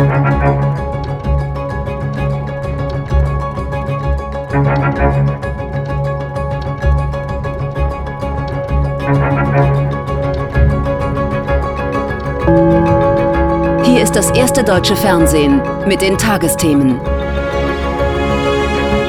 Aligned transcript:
Hier 0.00 0.08
ist 14.02 14.16
das 14.16 14.30
erste 14.30 14.64
deutsche 14.64 14.96
Fernsehen 14.96 15.60
mit 15.86 16.00
den 16.00 16.16
Tagesthemen. 16.16 16.98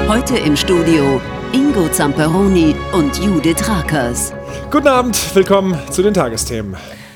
Heute 0.10 0.38
im 0.40 0.58
Studio 0.58 1.22
Ingo 1.54 1.88
Zamperoni 1.88 2.76
und 2.92 3.18
Judith 3.18 3.70
Rakers. 3.70 4.34
Guten 4.70 4.90
Abend, 4.90 5.34
willkommen 5.34 5.80
zu 5.90 6.02
den 6.02 6.14
Tagesthemen. 6.14 6.76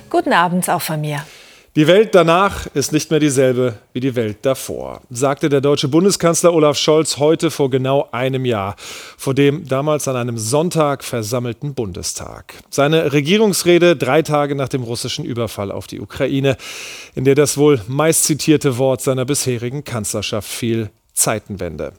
Guten 0.10 0.32
Abend 0.32 0.70
auch 0.70 0.82
von 0.82 1.02
mir. 1.02 1.26
Die 1.76 1.88
Welt 1.88 2.16
danach 2.16 2.68
ist 2.68 2.94
nicht 2.94 3.12
mehr 3.12 3.20
dieselbe 3.20 3.74
wie 3.92 4.00
die 4.00 4.16
Welt 4.16 4.38
davor, 4.44 5.02
sagte 5.10 5.50
der 5.50 5.60
deutsche 5.60 5.90
Bundeskanzler 5.90 6.54
Olaf 6.54 6.78
Scholz 6.78 7.18
heute 7.18 7.52
vor 7.52 7.70
genau 7.70 8.08
einem 8.14 8.46
Jahr, 8.46 8.78
vor 9.18 9.34
dem 9.34 9.68
damals 9.68 10.08
an 10.08 10.16
einem 10.16 10.38
Sonntag 10.38 11.04
versammelten 11.04 11.74
Bundestag. 11.74 12.54
Seine 12.70 13.12
Regierungsrede 13.12 13.98
drei 13.98 14.22
Tage 14.22 14.56
nach 14.56 14.70
dem 14.70 14.84
russischen 14.84 15.26
Überfall 15.26 15.70
auf 15.70 15.86
die 15.86 16.00
Ukraine, 16.00 16.56
in 17.14 17.26
der 17.26 17.36
das 17.36 17.58
wohl 17.58 17.82
meistzitierte 17.90 18.78
Wort 18.78 19.02
seiner 19.02 19.26
bisherigen 19.26 19.84
Kanzlerschaft 19.84 20.48
fiel, 20.48 20.92
Zeitenwende. 21.14 21.92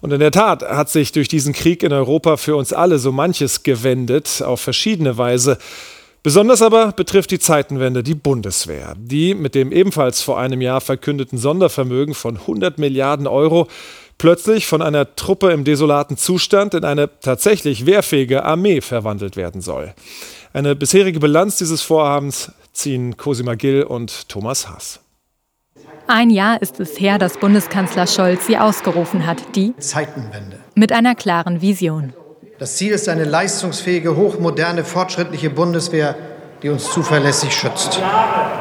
Und 0.00 0.12
in 0.12 0.20
der 0.20 0.30
Tat 0.30 0.62
hat 0.62 0.90
sich 0.90 1.10
durch 1.10 1.26
diesen 1.26 1.54
Krieg 1.54 1.82
in 1.82 1.92
Europa 1.92 2.36
für 2.36 2.54
uns 2.54 2.72
alle 2.72 3.00
so 3.00 3.10
manches 3.10 3.64
gewendet, 3.64 4.42
auf 4.42 4.60
verschiedene 4.60 5.18
Weise. 5.18 5.58
Besonders 6.22 6.62
aber 6.62 6.92
betrifft 6.92 7.30
die 7.30 7.38
Zeitenwende 7.38 8.02
die 8.02 8.14
Bundeswehr, 8.14 8.94
die 8.98 9.34
mit 9.34 9.54
dem 9.54 9.70
ebenfalls 9.72 10.20
vor 10.20 10.38
einem 10.38 10.60
Jahr 10.60 10.80
verkündeten 10.80 11.38
Sondervermögen 11.38 12.14
von 12.14 12.36
100 12.36 12.78
Milliarden 12.78 13.26
Euro 13.26 13.68
plötzlich 14.18 14.66
von 14.66 14.82
einer 14.82 15.14
Truppe 15.14 15.52
im 15.52 15.64
desolaten 15.64 16.16
Zustand 16.16 16.74
in 16.74 16.84
eine 16.84 17.08
tatsächlich 17.20 17.86
wehrfähige 17.86 18.44
Armee 18.44 18.80
verwandelt 18.80 19.36
werden 19.36 19.60
soll. 19.60 19.94
Eine 20.52 20.74
bisherige 20.74 21.20
Bilanz 21.20 21.58
dieses 21.58 21.82
Vorhabens 21.82 22.52
ziehen 22.72 23.16
Cosima 23.16 23.54
Gill 23.54 23.84
und 23.84 24.28
Thomas 24.28 24.68
Haas. 24.68 25.00
Ein 26.08 26.30
Jahr 26.30 26.60
ist 26.62 26.80
es 26.80 26.98
her, 26.98 27.18
dass 27.18 27.38
Bundeskanzler 27.38 28.06
Scholz 28.06 28.46
sie 28.46 28.56
ausgerufen 28.56 29.26
hat, 29.26 29.54
die 29.54 29.76
Zeitenwende. 29.76 30.58
Mit 30.74 30.90
einer 30.90 31.14
klaren 31.14 31.60
Vision. 31.60 32.12
Das 32.58 32.74
Ziel 32.74 32.90
ist 32.90 33.08
eine 33.08 33.22
leistungsfähige, 33.22 34.16
hochmoderne, 34.16 34.82
fortschrittliche 34.82 35.48
Bundeswehr, 35.48 36.16
die 36.60 36.70
uns 36.70 36.90
zuverlässig 36.90 37.52
schützt. 37.52 38.00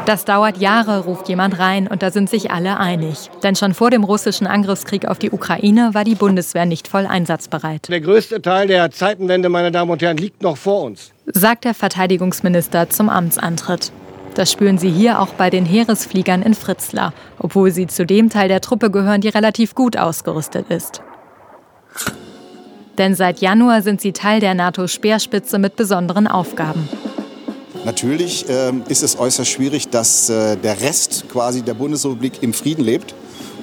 Das 0.05 0.23
dauert 0.23 0.57
Jahre, 0.57 1.05
ruft 1.05 1.27
jemand 1.29 1.57
rein, 1.57 1.87
und 1.87 2.03
da 2.03 2.11
sind 2.11 2.29
sich 2.29 2.51
alle 2.51 2.77
einig. 2.77 3.31
Denn 3.41 3.55
schon 3.55 3.73
vor 3.73 3.89
dem 3.89 4.03
russischen 4.03 4.45
Angriffskrieg 4.45 5.07
auf 5.07 5.17
die 5.17 5.31
Ukraine 5.31 5.89
war 5.93 6.03
die 6.03 6.13
Bundeswehr 6.13 6.67
nicht 6.67 6.87
voll 6.87 7.07
einsatzbereit. 7.07 7.89
Der 7.89 8.01
größte 8.01 8.39
Teil 8.39 8.67
der 8.67 8.91
Zeitenwende, 8.91 9.49
meine 9.49 9.71
Damen 9.71 9.89
und 9.89 10.03
Herren, 10.03 10.17
liegt 10.17 10.43
noch 10.43 10.57
vor 10.57 10.83
uns, 10.83 11.11
sagt 11.25 11.65
der 11.65 11.73
Verteidigungsminister 11.73 12.91
zum 12.91 13.09
Amtsantritt. 13.09 13.91
Das 14.35 14.51
spüren 14.51 14.77
Sie 14.77 14.91
hier 14.91 15.19
auch 15.19 15.29
bei 15.29 15.49
den 15.49 15.65
Heeresfliegern 15.65 16.43
in 16.43 16.53
Fritzlar, 16.53 17.13
obwohl 17.39 17.71
sie 17.71 17.87
zu 17.87 18.05
dem 18.05 18.29
Teil 18.29 18.47
der 18.47 18.61
Truppe 18.61 18.91
gehören, 18.91 19.21
die 19.21 19.29
relativ 19.29 19.73
gut 19.73 19.97
ausgerüstet 19.97 20.69
ist. 20.69 21.01
Denn 22.97 23.15
seit 23.15 23.39
Januar 23.39 23.81
sind 23.81 24.01
sie 24.01 24.11
Teil 24.11 24.39
der 24.39 24.53
NATO-Speerspitze 24.53 25.59
mit 25.59 25.75
besonderen 25.75 26.27
Aufgaben. 26.27 26.87
Natürlich 27.85 28.49
äh, 28.49 28.73
ist 28.89 29.03
es 29.03 29.17
äußerst 29.17 29.49
schwierig, 29.49 29.89
dass 29.89 30.29
äh, 30.29 30.57
der 30.57 30.81
Rest 30.81 31.25
quasi 31.31 31.61
der 31.61 31.73
Bundesrepublik 31.73 32.43
im 32.43 32.53
Frieden 32.53 32.83
lebt 32.83 33.13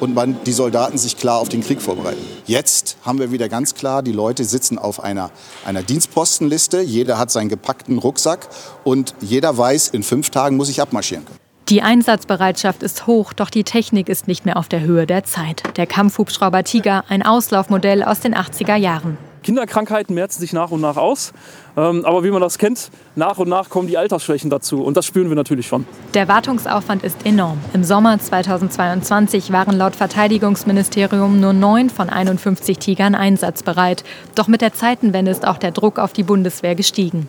und 0.01 0.15
man, 0.15 0.37
die 0.47 0.53
Soldaten 0.53 0.99
sich 0.99 1.17
klar 1.17 1.39
auf 1.39 1.49
den 1.49 1.63
Krieg 1.63 1.83
vorbereiten. 1.83 2.25
Jetzt 2.47 2.97
haben 3.03 3.19
wir 3.19 3.33
wieder 3.33 3.49
ganz 3.49 3.75
klar, 3.75 4.03
die 4.03 4.13
Leute 4.13 4.45
sitzen 4.45 4.79
auf 4.79 5.03
einer, 5.03 5.31
einer 5.65 5.83
Dienstpostenliste, 5.83 6.81
jeder 6.81 7.19
hat 7.19 7.31
seinen 7.31 7.49
gepackten 7.49 7.99
Rucksack 7.99 8.49
und 8.83 9.15
jeder 9.21 9.59
weiß, 9.59 9.89
in 9.89 10.03
fünf 10.03 10.31
Tagen 10.31 10.57
muss 10.57 10.69
ich 10.69 10.81
abmarschieren 10.81 11.25
können. 11.25 11.39
Die 11.69 11.81
Einsatzbereitschaft 11.81 12.83
ist 12.83 13.07
hoch, 13.07 13.33
doch 13.33 13.49
die 13.49 13.65
Technik 13.65 14.11
ist 14.11 14.29
nicht 14.29 14.45
mehr 14.45 14.59
auf 14.59 14.69
der 14.69 14.81
Höhe 14.81 15.07
der 15.07 15.25
Zeit. 15.25 15.63
Der 15.77 15.87
Kampfhubschrauber 15.87 16.63
Tiger, 16.63 17.05
ein 17.09 17.23
Auslaufmodell 17.23 18.03
aus 18.03 18.21
den 18.21 18.35
80er 18.35 18.77
Jahren. 18.77 19.17
Kinderkrankheiten 19.45 20.15
merzen 20.15 20.41
sich 20.41 20.53
nach 20.53 20.73
und 20.73 20.81
nach 20.81 20.97
aus. 20.97 21.33
Ähm, 21.77 22.05
aber 22.05 22.25
wie 22.25 22.31
man 22.31 22.41
das 22.41 22.59
kennt, 22.59 22.91
nach 23.15 23.39
und 23.39 23.49
nach 23.49 23.71
kommen 23.71 23.87
die 23.87 23.97
Altersschwächen 23.97 24.51
dazu. 24.51 24.83
Und 24.83 24.97
das 24.97 25.07
spüren 25.07 25.29
wir 25.29 25.37
natürlich 25.37 25.69
schon. 25.69 25.87
Der 26.15 26.27
Wartungsaufwand 26.27 27.05
ist 27.05 27.25
enorm. 27.25 27.59
Im 27.73 27.85
Sommer 27.85 28.19
2022 28.19 29.53
waren 29.53 29.77
laut 29.77 29.95
Verteidigungsministerium 29.95 31.39
nur 31.39 31.53
neun 31.53 31.91
von 31.91 32.11
51 32.11 32.79
Tigern 32.79 33.15
einsatzbereit. 33.15 34.03
Doch 34.35 34.49
mit 34.49 34.61
der 34.61 34.73
Zeitenwende 34.73 35.31
ist 35.31 35.47
auch 35.47 35.59
der 35.59 35.71
Druck 35.71 36.01
auf 36.01 36.13
die 36.13 36.25
Bundeswehr 36.25 36.75
gestiegen 36.75 37.29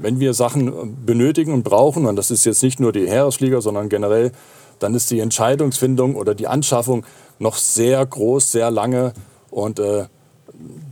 wenn 0.00 0.20
wir 0.20 0.32
Sachen 0.32 0.96
benötigen 1.04 1.52
und 1.52 1.64
brauchen, 1.64 2.06
und 2.06 2.14
das 2.14 2.30
ist 2.30 2.44
jetzt 2.44 2.62
nicht 2.62 2.78
nur 2.78 2.92
die 2.92 3.08
Heeresflieger, 3.08 3.60
sondern 3.60 3.88
generell, 3.88 4.30
dann 4.78 4.94
ist 4.94 5.10
die 5.10 5.20
Entscheidungsfindung 5.20 6.14
oder 6.14 6.34
die 6.34 6.46
Anschaffung 6.46 7.04
noch 7.38 7.56
sehr 7.56 8.04
groß, 8.04 8.52
sehr 8.52 8.70
lange. 8.70 9.12
Und 9.50 9.80
äh, 9.80 10.04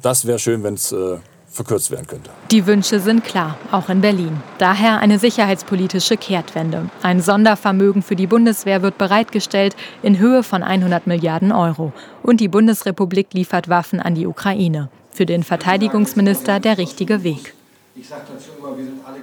das 0.03 0.27
wäre 0.27 0.39
schön, 0.39 0.63
wenn 0.63 0.75
es 0.75 0.93
äh, 0.93 1.19
verkürzt 1.57 1.91
werden 1.91 2.07
könnte. 2.07 2.31
Die 2.51 2.67
Wünsche 2.67 3.01
sind 3.01 3.25
klar, 3.25 3.59
auch 3.73 3.89
in 3.89 4.01
Berlin. 4.01 4.41
Daher 4.59 4.99
eine 5.01 5.19
sicherheitspolitische 5.19 6.17
Kehrtwende. 6.17 6.91
Ein 7.03 7.21
Sondervermögen 7.21 8.03
für 8.03 8.15
die 8.15 8.27
Bundeswehr 8.27 8.83
wird 8.83 8.99
bereitgestellt 8.99 9.75
in 10.03 10.19
Höhe 10.19 10.43
von 10.43 10.63
100 10.63 11.07
Milliarden 11.07 11.53
Euro. 11.53 11.93
Und 12.23 12.41
die 12.41 12.49
Bundesrepublik 12.49 13.33
liefert 13.33 13.69
Waffen 13.69 14.01
an 14.01 14.15
die 14.15 14.27
Ukraine. 14.27 14.89
Für 15.11 15.27
den 15.27 15.43
Verteidigungsminister 15.43 16.61
der 16.61 16.79
richtige 16.79 17.23
Weg. 17.23 17.55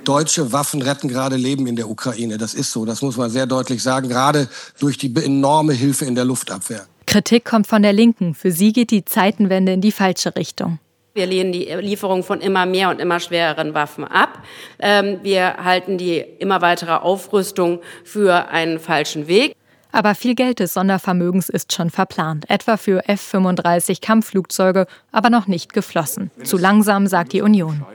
Deutsche 0.03 0.51
Waffen 0.51 0.81
retten 0.81 1.07
gerade 1.07 1.35
Leben 1.35 1.67
in 1.67 1.75
der 1.75 1.87
Ukraine. 1.87 2.39
Das 2.39 2.55
ist 2.55 2.71
so, 2.71 2.85
das 2.85 3.03
muss 3.03 3.15
man 3.17 3.29
sehr 3.29 3.45
deutlich 3.45 3.83
sagen, 3.83 4.09
gerade 4.09 4.49
durch 4.79 4.97
die 4.97 5.13
enorme 5.15 5.73
Hilfe 5.73 6.05
in 6.05 6.15
der 6.15 6.25
Luftabwehr. 6.25 6.87
Kritik 7.13 7.45
kommt 7.45 7.67
von 7.67 7.83
der 7.83 7.93
Linken. 7.93 8.33
Für 8.33 8.51
sie 8.51 8.73
geht 8.73 8.89
die 8.89 9.05
Zeitenwende 9.05 9.71
in 9.71 9.81
die 9.81 9.91
falsche 9.91 10.35
Richtung. 10.35 10.79
Wir 11.13 11.27
lehnen 11.27 11.51
die 11.51 11.65
Lieferung 11.65 12.23
von 12.23 12.41
immer 12.41 12.65
mehr 12.65 12.89
und 12.89 12.99
immer 12.99 13.19
schwereren 13.19 13.75
Waffen 13.75 14.03
ab. 14.03 14.41
Ähm, 14.79 15.19
wir 15.21 15.57
halten 15.63 15.99
die 15.99 16.17
immer 16.17 16.63
weitere 16.63 16.93
Aufrüstung 16.93 17.81
für 18.03 18.49
einen 18.49 18.79
falschen 18.79 19.27
Weg. 19.27 19.55
Aber 19.91 20.15
viel 20.15 20.33
Geld 20.33 20.57
des 20.57 20.73
Sondervermögens 20.73 21.49
ist 21.49 21.71
schon 21.71 21.91
verplant, 21.91 22.49
etwa 22.49 22.77
für 22.77 23.07
F-35 23.07 24.01
Kampfflugzeuge, 24.01 24.87
aber 25.11 25.29
noch 25.29 25.45
nicht 25.45 25.71
geflossen. 25.71 26.31
Zu 26.43 26.57
langsam, 26.57 27.05
sagt 27.05 27.33
die 27.33 27.43
Union. 27.43 27.85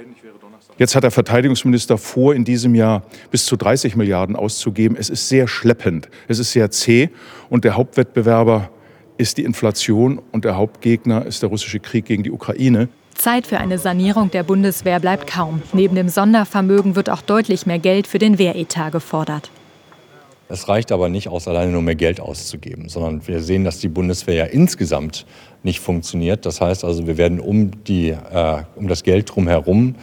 Jetzt 0.77 0.95
hat 0.95 1.03
der 1.03 1.11
Verteidigungsminister 1.11 1.99
vor, 1.99 2.37
in 2.37 2.45
diesem 2.45 2.77
Jahr 2.77 3.03
bis 3.33 3.47
zu 3.47 3.57
30 3.57 3.97
Milliarden 3.97 4.37
auszugeben. 4.37 4.97
Es 4.97 5.11
ist 5.11 5.29
sehr 5.29 5.49
schleppend, 5.49 6.09
es 6.29 6.39
ist 6.39 6.53
sehr 6.53 6.71
zäh 6.71 7.11
und 7.51 7.65
der 7.65 7.75
Hauptwettbewerber 7.75 8.71
ist 9.19 9.37
die 9.37 9.45
Inflation 9.45 10.21
und 10.33 10.45
der 10.45 10.57
Hauptgegner 10.57 11.27
ist 11.27 11.43
der 11.43 11.51
russische 11.51 11.81
Krieg 11.81 12.07
gegen 12.07 12.23
die 12.23 12.31
Ukraine. 12.31 12.89
Zeit 13.15 13.49
für 13.49 13.59
eine 13.59 13.79
Sanierung 13.79 14.31
der 14.31 14.45
Bundeswehr 14.45 15.01
bleibt 15.01 15.27
kaum. 15.27 15.61
Neben 15.73 15.97
dem 15.97 16.09
Sondervermögen 16.09 16.95
wird 16.95 17.11
auch 17.11 17.21
deutlich 17.21 17.67
mehr 17.67 17.81
Geld 17.81 18.07
für 18.07 18.19
den 18.21 18.39
Wehretat 18.39 18.93
gefordert. 18.93 19.51
Es 20.49 20.69
reicht 20.69 20.93
aber 20.93 21.11
nicht 21.11 21.29
aus, 21.29 21.47
alleine 21.47 21.73
nur 21.73 21.83
mehr 21.83 21.97
Geld 21.97 22.21
auszugeben, 22.21 22.89
sondern 22.89 23.27
wir 23.27 23.43
sehen, 23.43 23.65
dass 23.65 23.81
die 23.81 23.89
Bundeswehr 23.89 24.35
ja 24.35 24.45
insgesamt 24.45 25.27
nicht 25.63 25.81
funktioniert. 25.81 26.47
Das 26.47 26.61
heißt 26.61 26.85
also, 26.85 27.07
wir 27.07 27.19
werden 27.19 27.39
um, 27.39 27.85
die, 27.85 28.11
äh, 28.11 28.63
um 28.77 28.89
das 28.89 29.03
Geld 29.03 29.35
drumherum 29.35 29.97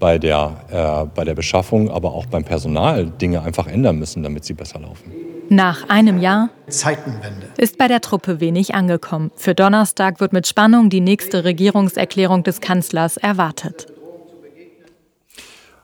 bei 0.00 0.18
der, 0.18 0.56
äh, 0.70 1.14
bei 1.14 1.24
der 1.24 1.34
Beschaffung, 1.34 1.88
aber 1.88 2.12
auch 2.14 2.26
beim 2.26 2.42
Personal 2.42 3.06
Dinge 3.06 3.42
einfach 3.42 3.68
ändern 3.68 3.98
müssen, 3.98 4.24
damit 4.24 4.44
sie 4.44 4.54
besser 4.54 4.80
laufen. 4.80 5.12
Nach 5.52 5.86
einem 5.90 6.18
Jahr 6.18 6.48
Zeitenwende. 6.66 7.46
ist 7.58 7.76
bei 7.76 7.86
der 7.86 8.00
Truppe 8.00 8.40
wenig 8.40 8.74
angekommen. 8.74 9.30
Für 9.36 9.54
Donnerstag 9.54 10.18
wird 10.18 10.32
mit 10.32 10.46
Spannung 10.46 10.88
die 10.88 11.02
nächste 11.02 11.44
Regierungserklärung 11.44 12.42
des 12.42 12.62
Kanzlers 12.62 13.18
erwartet. 13.18 13.86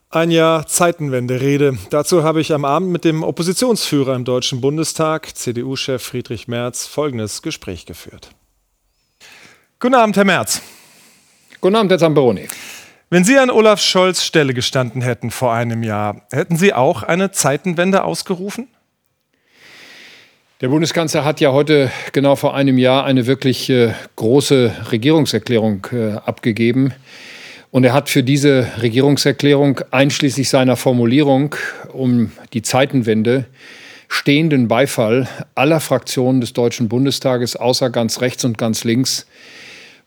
Ein 0.09 0.31
Jahr 0.31 0.67
Zeitenwende-Rede. 0.67 1.77
Dazu 1.91 2.23
habe 2.23 2.41
ich 2.41 2.55
am 2.55 2.65
Abend 2.65 2.93
mit 2.93 3.05
dem 3.05 3.23
Oppositionsführer 3.23 4.15
im 4.15 4.25
Deutschen 4.25 4.63
Bundestag, 4.63 5.37
CDU-Chef 5.37 6.03
Friedrich 6.03 6.49
Merz, 6.49 6.87
folgendes 6.87 7.43
Gespräch 7.43 7.85
geführt. 7.85 8.31
Guten 9.81 9.97
Abend, 9.97 10.17
Herr 10.17 10.25
Merz. 10.25 10.63
Guten 11.61 11.77
Abend, 11.77 11.91
Herr 11.91 11.99
Zamperoni. 11.99 12.49
Wenn 13.11 13.25
Sie 13.25 13.37
an 13.37 13.51
Olaf 13.51 13.83
Scholz 13.83 14.25
Stelle 14.25 14.55
gestanden 14.55 15.03
hätten 15.03 15.31
vor 15.31 15.53
einem 15.53 15.83
Jahr, 15.83 16.23
hätten 16.33 16.57
Sie 16.57 16.73
auch 16.73 17.03
eine 17.03 17.33
Zeitenwende 17.33 18.05
ausgerufen? 18.05 18.67
Der 20.61 20.71
Bundeskanzler 20.71 21.25
hat 21.25 21.41
ja 21.41 21.53
heute 21.53 21.89
genau 22.13 22.35
vor 22.35 22.53
einem 22.57 22.79
Jahr 22.79 23.05
eine 23.05 23.29
wirklich 23.29 23.71
äh, 23.71 23.93
große 24.17 24.73
Regierungserklärung 24.91 25.87
äh, 25.93 26.15
abgegeben. 26.15 26.93
Und 27.71 27.85
er 27.85 27.93
hat 27.93 28.09
für 28.09 28.25
diese 28.25 28.67
Regierungserklärung 28.83 29.81
einschließlich 29.93 30.49
seiner 30.49 30.75
Formulierung 30.75 31.55
um 31.93 32.33
die 32.55 32.63
Zeitenwende 32.63 33.45
stehenden 34.09 34.67
Beifall 34.67 35.29
aller 35.55 35.79
Fraktionen 35.79 36.41
des 36.41 36.55
Deutschen 36.55 36.89
Bundestages, 36.89 37.55
außer 37.55 37.91
ganz 37.91 38.21
rechts 38.21 38.45
und 38.45 38.59
ganz 38.59 38.83
links, 38.83 39.29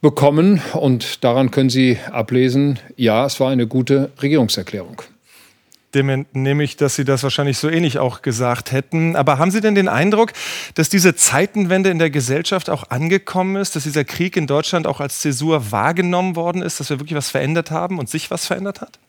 bekommen. 0.01 0.61
Und 0.73 1.23
daran 1.23 1.51
können 1.51 1.69
Sie 1.69 1.97
ablesen, 2.11 2.77
ja, 2.97 3.25
es 3.25 3.39
war 3.39 3.51
eine 3.51 3.67
gute 3.67 4.11
Regierungserklärung. 4.21 5.01
Dem 5.93 6.09
entnehme 6.09 6.63
ich, 6.63 6.77
dass 6.77 6.95
Sie 6.95 7.03
das 7.03 7.23
wahrscheinlich 7.23 7.57
so 7.57 7.69
ähnlich 7.69 7.99
auch 7.99 8.21
gesagt 8.21 8.71
hätten. 8.71 9.15
Aber 9.15 9.37
haben 9.37 9.51
Sie 9.51 9.59
denn 9.59 9.75
den 9.75 9.89
Eindruck, 9.89 10.31
dass 10.75 10.87
diese 10.87 11.15
Zeitenwende 11.15 11.89
in 11.89 11.99
der 11.99 12.09
Gesellschaft 12.09 12.69
auch 12.69 12.89
angekommen 12.89 13.57
ist, 13.57 13.75
dass 13.75 13.83
dieser 13.83 14.05
Krieg 14.05 14.37
in 14.37 14.47
Deutschland 14.47 14.87
auch 14.87 15.01
als 15.01 15.19
Zäsur 15.19 15.71
wahrgenommen 15.71 16.35
worden 16.35 16.61
ist, 16.61 16.79
dass 16.79 16.89
wir 16.89 16.99
wirklich 16.99 17.17
was 17.17 17.29
verändert 17.29 17.71
haben 17.71 17.99
und 17.99 18.09
sich 18.09 18.31
was 18.31 18.45
verändert 18.45 18.79
hat? 18.79 18.99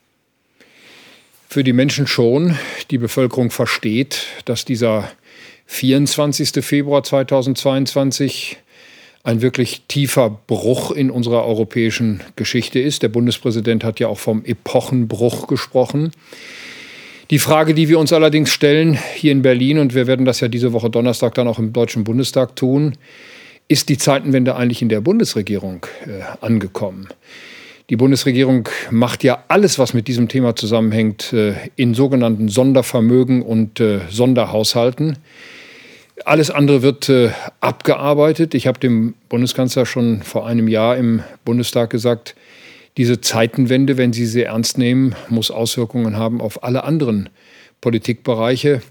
Für 1.49 1.63
die 1.63 1.73
Menschen 1.73 2.07
schon. 2.07 2.59
Die 2.91 2.99
Bevölkerung 2.99 3.51
versteht, 3.51 4.27
dass 4.45 4.65
dieser 4.65 5.09
24. 5.67 6.65
Februar 6.65 7.05
2022 7.05 8.59
ein 9.25 9.41
wirklich 9.41 9.83
tiefer 9.87 10.31
Bruch 10.47 10.91
in 10.91 11.11
unserer 11.11 11.45
europäischen 11.45 12.21
Geschichte 12.37 12.81
ist. 12.81 13.03
Der 13.03 13.09
Bundespräsident 13.09 13.85
hat 13.85 14.01
ja 14.01 14.09
auch 14.09 14.19
vom 14.19 14.45
Epochenbruch 14.45 15.47
gesprochen. 15.47 16.11
Die 17.31 17.39
Frage, 17.39 17.73
die 17.73 17.89
wir 17.89 17.99
uns 17.99 18.13
allerdings 18.13 18.51
stellen 18.51 18.99
hier 19.15 19.33
in 19.33 19.43
Berlin, 19.43 19.79
und 19.79 19.95
wir 19.95 20.07
werden 20.07 20.27
das 20.27 20.41
ja 20.41 20.49
diese 20.49 20.73
Woche 20.73 20.91
Donnerstag 20.91 21.35
dann 21.35 21.49
auch 21.49 21.59
im 21.59 21.73
Deutschen 21.73 22.05
Bundestag 22.05 22.57
tun, 22.57 22.95
ist 23.69 23.89
die 23.89 23.97
Zeitenwende 23.97 24.57
eigentlich 24.57 24.83
in 24.83 24.89
der 24.89 25.01
Bundesregierung 25.01 25.87
äh, 26.05 26.45
angekommen? 26.45 27.09
Die 27.91 27.97
Bundesregierung 27.97 28.69
macht 28.91 29.25
ja 29.25 29.45
alles, 29.49 29.79
was 29.79 29.95
mit 29.95 30.09
diesem 30.09 30.29
Thema 30.29 30.57
zusammenhängt, 30.57 31.33
äh, 31.33 31.55
in 31.77 31.95
sogenannten 31.95 32.49
Sondervermögen 32.49 33.43
und 33.43 33.81
äh, 33.81 34.01
Sonderhaushalten. 34.11 35.19
Alles 36.25 36.51
andere 36.51 36.83
wird 36.83 37.09
äh, 37.09 37.31
abgearbeitet. 37.61 38.55
Ich 38.55 38.67
habe 38.67 38.79
dem 38.79 39.15
Bundeskanzler 39.29 39.87
schon 39.87 40.23
vor 40.23 40.47
einem 40.47 40.69
Jahr 40.69 40.97
im 40.97 41.23
Bundestag 41.45 41.91
gesagt, 41.91 42.35
diese 42.97 43.21
Zeitenwende, 43.21 43.97
wenn 43.97 44.13
Sie 44.13 44.27
sie 44.27 44.43
ernst 44.43 44.79
nehmen, 44.79 45.15
muss 45.29 45.51
Auswirkungen 45.51 46.17
haben 46.17 46.41
auf 46.41 46.63
alle 46.63 46.85
anderen 46.85 47.31
Politikbereiche. 47.81 48.83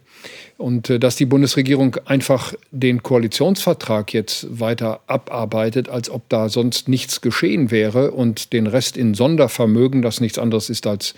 Und 0.58 0.90
äh, 0.90 1.00
dass 1.00 1.16
die 1.16 1.26
Bundesregierung 1.26 1.98
einfach 2.06 2.54
den 2.72 3.02
Koalitionsvertrag 3.02 4.14
jetzt 4.14 4.60
weiter 4.60 5.02
abarbeitet, 5.08 5.90
als 5.90 6.10
ob 6.10 6.28
da 6.30 6.50
sonst 6.50 6.88
nichts 6.88 7.22
geschehen 7.22 7.72
wäre 7.72 8.12
und 8.12 8.54
den 8.54 8.68
Rest 8.68 8.98
in 8.98 9.14
Sondervermögen, 9.14 10.02
das 10.02 10.22
nichts 10.22 10.38
anderes 10.38 10.70
ist 10.70 10.86
als 10.86 11.16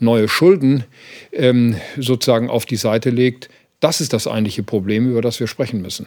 neue 0.00 0.28
Schulden, 0.28 0.84
ähm, 1.32 1.76
sozusagen 1.98 2.48
auf 2.48 2.66
die 2.66 2.76
Seite 2.76 3.10
legt, 3.10 3.48
das 3.80 4.00
ist 4.00 4.12
das 4.12 4.26
eigentliche 4.26 4.62
Problem, 4.62 5.10
über 5.10 5.22
das 5.22 5.40
wir 5.40 5.46
sprechen 5.46 5.82
müssen. 5.82 6.06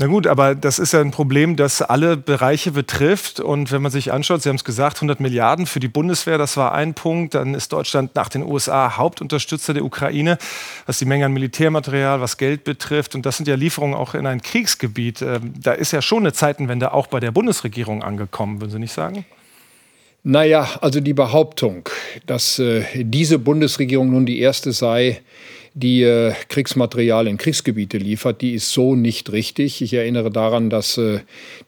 Na 0.00 0.06
gut, 0.06 0.26
aber 0.26 0.54
das 0.54 0.78
ist 0.78 0.94
ja 0.94 1.00
ein 1.02 1.10
Problem, 1.10 1.56
das 1.56 1.82
alle 1.82 2.16
Bereiche 2.16 2.70
betrifft. 2.70 3.38
Und 3.38 3.70
wenn 3.70 3.82
man 3.82 3.92
sich 3.92 4.12
anschaut, 4.12 4.42
Sie 4.42 4.48
haben 4.48 4.56
es 4.56 4.64
gesagt, 4.64 4.96
100 4.96 5.20
Milliarden 5.20 5.66
für 5.66 5.78
die 5.78 5.88
Bundeswehr, 5.88 6.38
das 6.38 6.56
war 6.56 6.72
ein 6.72 6.94
Punkt. 6.94 7.34
Dann 7.34 7.52
ist 7.54 7.70
Deutschland 7.70 8.14
nach 8.14 8.30
den 8.30 8.42
USA 8.42 8.96
Hauptunterstützer 8.96 9.74
der 9.74 9.84
Ukraine, 9.84 10.38
was 10.86 10.98
die 11.00 11.04
Menge 11.04 11.26
an 11.26 11.32
Militärmaterial, 11.32 12.22
was 12.22 12.38
Geld 12.38 12.64
betrifft. 12.64 13.14
Und 13.14 13.26
das 13.26 13.36
sind 13.36 13.46
ja 13.46 13.56
Lieferungen 13.56 13.94
auch 13.94 14.14
in 14.14 14.26
ein 14.26 14.40
Kriegsgebiet. 14.40 15.20
Ähm, 15.20 15.52
da 15.60 15.72
ist 15.72 15.92
ja 15.92 16.00
schon 16.00 16.20
eine 16.20 16.32
Zeitenwende 16.32 16.94
auch 16.94 17.08
bei 17.08 17.20
der 17.20 17.30
Bundesregierung 17.30 18.02
angekommen, 18.02 18.62
würden 18.62 18.70
Sie 18.70 18.78
nicht 18.78 18.94
sagen? 18.94 19.26
Naja, 20.22 20.66
also 20.80 21.00
die 21.00 21.14
Behauptung, 21.14 21.90
dass 22.24 22.58
äh, 22.58 22.84
diese 22.94 23.38
Bundesregierung 23.38 24.10
nun 24.10 24.24
die 24.24 24.40
erste 24.40 24.72
sei, 24.72 25.20
die 25.74 26.02
äh, 26.02 26.32
Kriegsmaterial 26.48 27.26
in 27.26 27.38
Kriegsgebiete 27.38 27.98
liefert, 27.98 28.40
die 28.40 28.54
ist 28.54 28.72
so 28.72 28.94
nicht 28.94 29.32
richtig. 29.32 29.82
Ich 29.82 29.94
erinnere 29.94 30.30
daran, 30.30 30.70
dass 30.70 30.98
äh, 30.98 31.20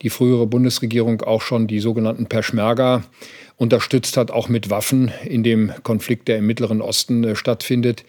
die 0.02 0.10
frühere 0.10 0.46
Bundesregierung 0.46 1.22
auch 1.22 1.42
schon 1.42 1.66
die 1.66 1.80
sogenannten 1.80 2.26
Peschmerga 2.26 3.04
unterstützt 3.56 4.16
hat, 4.16 4.30
auch 4.32 4.48
mit 4.48 4.70
Waffen 4.70 5.12
in 5.24 5.44
dem 5.44 5.72
Konflikt, 5.84 6.26
der 6.26 6.38
im 6.38 6.46
Mittleren 6.46 6.80
Osten 6.80 7.22
äh, 7.22 7.36
stattfindet. 7.36 8.04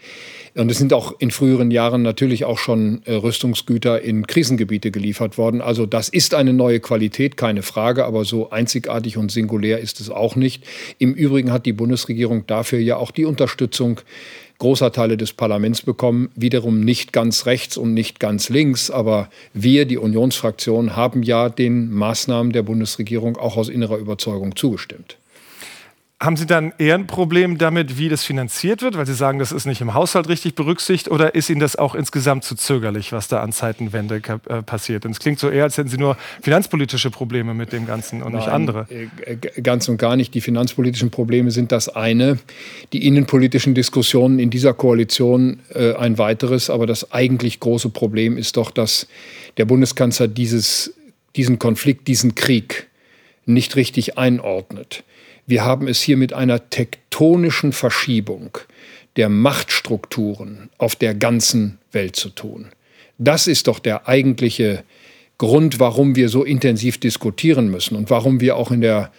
Und 0.55 0.69
es 0.69 0.77
sind 0.77 0.93
auch 0.93 1.15
in 1.19 1.31
früheren 1.31 1.71
Jahren 1.71 2.03
natürlich 2.03 2.45
auch 2.45 2.59
schon 2.59 3.01
äh, 3.05 3.13
Rüstungsgüter 3.13 4.01
in 4.01 4.27
Krisengebiete 4.27 4.91
geliefert 4.91 5.37
worden. 5.37 5.61
Also 5.61 5.85
das 5.85 6.09
ist 6.09 6.35
eine 6.35 6.53
neue 6.53 6.79
Qualität, 6.79 7.37
keine 7.37 7.63
Frage, 7.63 8.05
aber 8.05 8.23
so 8.23 8.51
einzigartig 8.51 9.17
und 9.17 9.31
singulär 9.31 9.79
ist 9.79 9.99
es 9.99 10.09
auch 10.09 10.35
nicht. 10.35 10.63
Im 10.99 11.13
Übrigen 11.13 11.51
hat 11.51 11.65
die 11.65 11.73
Bundesregierung 11.73 12.45
dafür 12.45 12.79
ja 12.79 12.97
auch 12.97 13.11
die 13.11 13.25
Unterstützung 13.25 14.01
großer 14.59 14.91
Teile 14.91 15.17
des 15.17 15.33
Parlaments 15.33 15.81
bekommen, 15.81 16.29
wiederum 16.35 16.81
nicht 16.81 17.13
ganz 17.13 17.45
rechts 17.45 17.77
und 17.77 17.94
nicht 17.94 18.19
ganz 18.19 18.50
links. 18.50 18.89
Aber 18.91 19.29
wir, 19.53 19.85
die 19.85 19.97
Unionsfraktion, 19.97 20.95
haben 20.95 21.23
ja 21.23 21.50
den 21.50 21.91
Maßnahmen 21.91 22.53
der 22.53 22.63
Bundesregierung 22.63 23.38
auch 23.38 23.57
aus 23.57 23.69
innerer 23.69 23.97
Überzeugung 23.97 24.55
zugestimmt. 24.55 25.17
Haben 26.23 26.37
Sie 26.37 26.45
dann 26.45 26.71
eher 26.77 26.95
ein 26.95 27.05
Problem 27.05 27.57
damit, 27.57 27.97
wie 27.97 28.07
das 28.07 28.23
finanziert 28.23 28.81
wird, 28.81 28.95
weil 28.95 29.05
Sie 29.05 29.13
sagen, 29.13 29.39
das 29.39 29.51
ist 29.51 29.65
nicht 29.65 29.81
im 29.81 29.93
Haushalt 29.93 30.29
richtig 30.29 30.55
berücksichtigt, 30.55 31.11
oder 31.11 31.35
ist 31.35 31.49
Ihnen 31.49 31.59
das 31.59 31.75
auch 31.75 31.95
insgesamt 31.95 32.45
zu 32.45 32.55
zögerlich, 32.55 33.11
was 33.11 33.27
da 33.27 33.41
an 33.41 33.51
Zeitenwende 33.51 34.21
äh, 34.47 34.61
passiert? 34.61 35.03
Denn 35.03 35.11
es 35.11 35.19
klingt 35.19 35.37
so 35.37 35.49
eher, 35.49 35.63
als 35.63 35.77
hätten 35.77 35.89
Sie 35.89 35.97
nur 35.97 36.15
finanzpolitische 36.41 37.11
Probleme 37.11 37.53
mit 37.53 37.73
dem 37.73 37.85
Ganzen 37.85 38.23
und 38.23 38.31
Nein, 38.31 38.39
nicht 38.39 38.47
andere. 38.47 38.87
Äh, 38.89 39.35
ganz 39.61 39.89
und 39.89 39.97
gar 39.97 40.15
nicht. 40.15 40.33
Die 40.33 40.39
finanzpolitischen 40.39 41.11
Probleme 41.11 41.51
sind 41.51 41.73
das 41.73 41.89
eine. 41.89 42.39
Die 42.93 43.05
innenpolitischen 43.05 43.75
Diskussionen 43.75 44.39
in 44.39 44.49
dieser 44.49 44.73
Koalition 44.73 45.59
äh, 45.73 45.93
ein 45.95 46.17
weiteres. 46.17 46.69
Aber 46.69 46.87
das 46.87 47.11
eigentlich 47.11 47.59
große 47.59 47.89
Problem 47.89 48.37
ist 48.37 48.55
doch, 48.55 48.71
dass 48.71 49.09
der 49.57 49.65
Bundeskanzler 49.65 50.29
dieses, 50.29 50.93
diesen 51.35 51.59
Konflikt, 51.59 52.07
diesen 52.07 52.33
Krieg 52.33 52.87
nicht 53.45 53.75
richtig 53.75 54.17
einordnet. 54.17 55.03
Wir 55.45 55.65
haben 55.65 55.87
es 55.87 56.01
hier 56.01 56.17
mit 56.17 56.33
einer 56.33 56.69
tektonischen 56.69 57.73
Verschiebung 57.73 58.57
der 59.15 59.29
Machtstrukturen 59.29 60.69
auf 60.77 60.95
der 60.95 61.13
ganzen 61.13 61.77
Welt 61.91 62.15
zu 62.15 62.29
tun. 62.29 62.67
Das 63.17 63.47
ist 63.47 63.67
doch 63.67 63.79
der 63.79 64.07
eigentliche 64.07 64.83
Grund, 65.37 65.79
warum 65.79 66.15
wir 66.15 66.29
so 66.29 66.43
intensiv 66.43 66.99
diskutieren 66.99 67.69
müssen 67.69 67.95
und 67.95 68.09
warum 68.09 68.39
wir 68.39 68.55
auch 68.55 68.71
in 68.71 68.81
der 68.81 69.11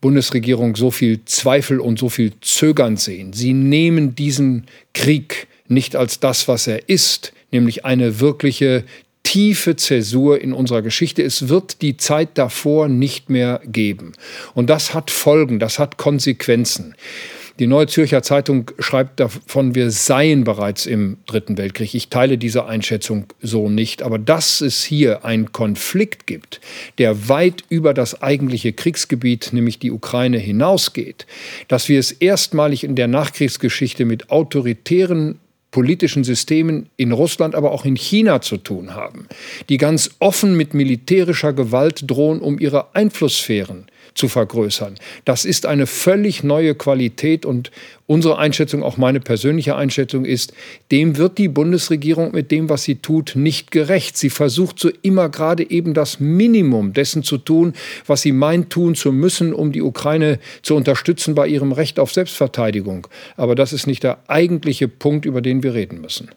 Bundesregierung 0.00 0.76
so 0.76 0.90
viel 0.90 1.24
Zweifel 1.24 1.80
und 1.80 1.98
so 1.98 2.08
viel 2.08 2.32
Zögern 2.40 2.96
sehen. 2.96 3.32
Sie 3.32 3.52
nehmen 3.52 4.14
diesen 4.14 4.66
Krieg 4.94 5.46
nicht 5.68 5.96
als 5.96 6.20
das, 6.20 6.48
was 6.48 6.66
er 6.66 6.88
ist, 6.88 7.32
nämlich 7.52 7.84
eine 7.84 8.20
wirkliche 8.20 8.84
tiefe 9.30 9.76
Zäsur 9.76 10.40
in 10.40 10.52
unserer 10.52 10.82
Geschichte. 10.82 11.22
Es 11.22 11.48
wird 11.48 11.82
die 11.82 11.96
Zeit 11.96 12.30
davor 12.34 12.88
nicht 12.88 13.30
mehr 13.30 13.60
geben. 13.64 14.14
Und 14.54 14.68
das 14.68 14.92
hat 14.92 15.08
Folgen, 15.08 15.60
das 15.60 15.78
hat 15.78 15.98
Konsequenzen. 15.98 16.96
Die 17.60 17.68
Neue 17.68 17.86
Zürcher 17.86 18.24
Zeitung 18.24 18.72
schreibt 18.80 19.20
davon, 19.20 19.76
wir 19.76 19.92
seien 19.92 20.42
bereits 20.42 20.84
im 20.84 21.18
Dritten 21.26 21.58
Weltkrieg. 21.58 21.94
Ich 21.94 22.08
teile 22.08 22.38
diese 22.38 22.66
Einschätzung 22.66 23.26
so 23.40 23.68
nicht. 23.70 24.02
Aber 24.02 24.18
dass 24.18 24.62
es 24.62 24.82
hier 24.82 25.24
einen 25.24 25.52
Konflikt 25.52 26.26
gibt, 26.26 26.60
der 26.98 27.28
weit 27.28 27.62
über 27.68 27.94
das 27.94 28.22
eigentliche 28.22 28.72
Kriegsgebiet, 28.72 29.50
nämlich 29.52 29.78
die 29.78 29.92
Ukraine, 29.92 30.38
hinausgeht, 30.38 31.28
dass 31.68 31.88
wir 31.88 32.00
es 32.00 32.10
erstmalig 32.10 32.82
in 32.82 32.96
der 32.96 33.06
Nachkriegsgeschichte 33.06 34.06
mit 34.06 34.30
autoritären 34.30 35.38
politischen 35.70 36.24
Systemen 36.24 36.88
in 36.96 37.12
Russland, 37.12 37.54
aber 37.54 37.72
auch 37.72 37.84
in 37.84 37.96
China 37.96 38.40
zu 38.40 38.56
tun 38.56 38.94
haben, 38.94 39.26
die 39.68 39.76
ganz 39.76 40.10
offen 40.18 40.56
mit 40.56 40.74
militärischer 40.74 41.52
Gewalt 41.52 42.10
drohen, 42.10 42.40
um 42.40 42.58
ihre 42.58 42.94
Einflusssphären 42.94 43.86
zu 44.14 44.28
vergrößern. 44.28 44.96
Das 45.24 45.44
ist 45.44 45.66
eine 45.66 45.86
völlig 45.86 46.42
neue 46.42 46.74
Qualität 46.74 47.44
und 47.44 47.70
unsere 48.06 48.38
Einschätzung, 48.38 48.82
auch 48.82 48.96
meine 48.96 49.20
persönliche 49.20 49.76
Einschätzung 49.76 50.24
ist, 50.24 50.52
dem 50.90 51.16
wird 51.16 51.38
die 51.38 51.48
Bundesregierung 51.48 52.32
mit 52.32 52.50
dem, 52.50 52.68
was 52.68 52.82
sie 52.82 52.96
tut, 52.96 53.36
nicht 53.36 53.70
gerecht. 53.70 54.16
Sie 54.16 54.30
versucht 54.30 54.80
so 54.80 54.90
immer 55.02 55.28
gerade 55.28 55.70
eben 55.70 55.94
das 55.94 56.18
Minimum 56.18 56.92
dessen 56.92 57.22
zu 57.22 57.38
tun, 57.38 57.72
was 58.06 58.22
sie 58.22 58.32
meint 58.32 58.70
tun 58.70 58.96
zu 58.96 59.12
müssen, 59.12 59.52
um 59.54 59.70
die 59.70 59.82
Ukraine 59.82 60.40
zu 60.62 60.74
unterstützen 60.74 61.34
bei 61.34 61.46
ihrem 61.46 61.70
Recht 61.70 62.00
auf 62.00 62.12
Selbstverteidigung. 62.12 63.06
Aber 63.36 63.54
das 63.54 63.72
ist 63.72 63.86
nicht 63.86 64.02
der 64.02 64.18
eigentliche 64.26 64.88
Punkt, 64.88 65.24
über 65.24 65.40
den 65.40 65.62
wir 65.62 65.74
reden 65.74 66.00
müssen. 66.00 66.30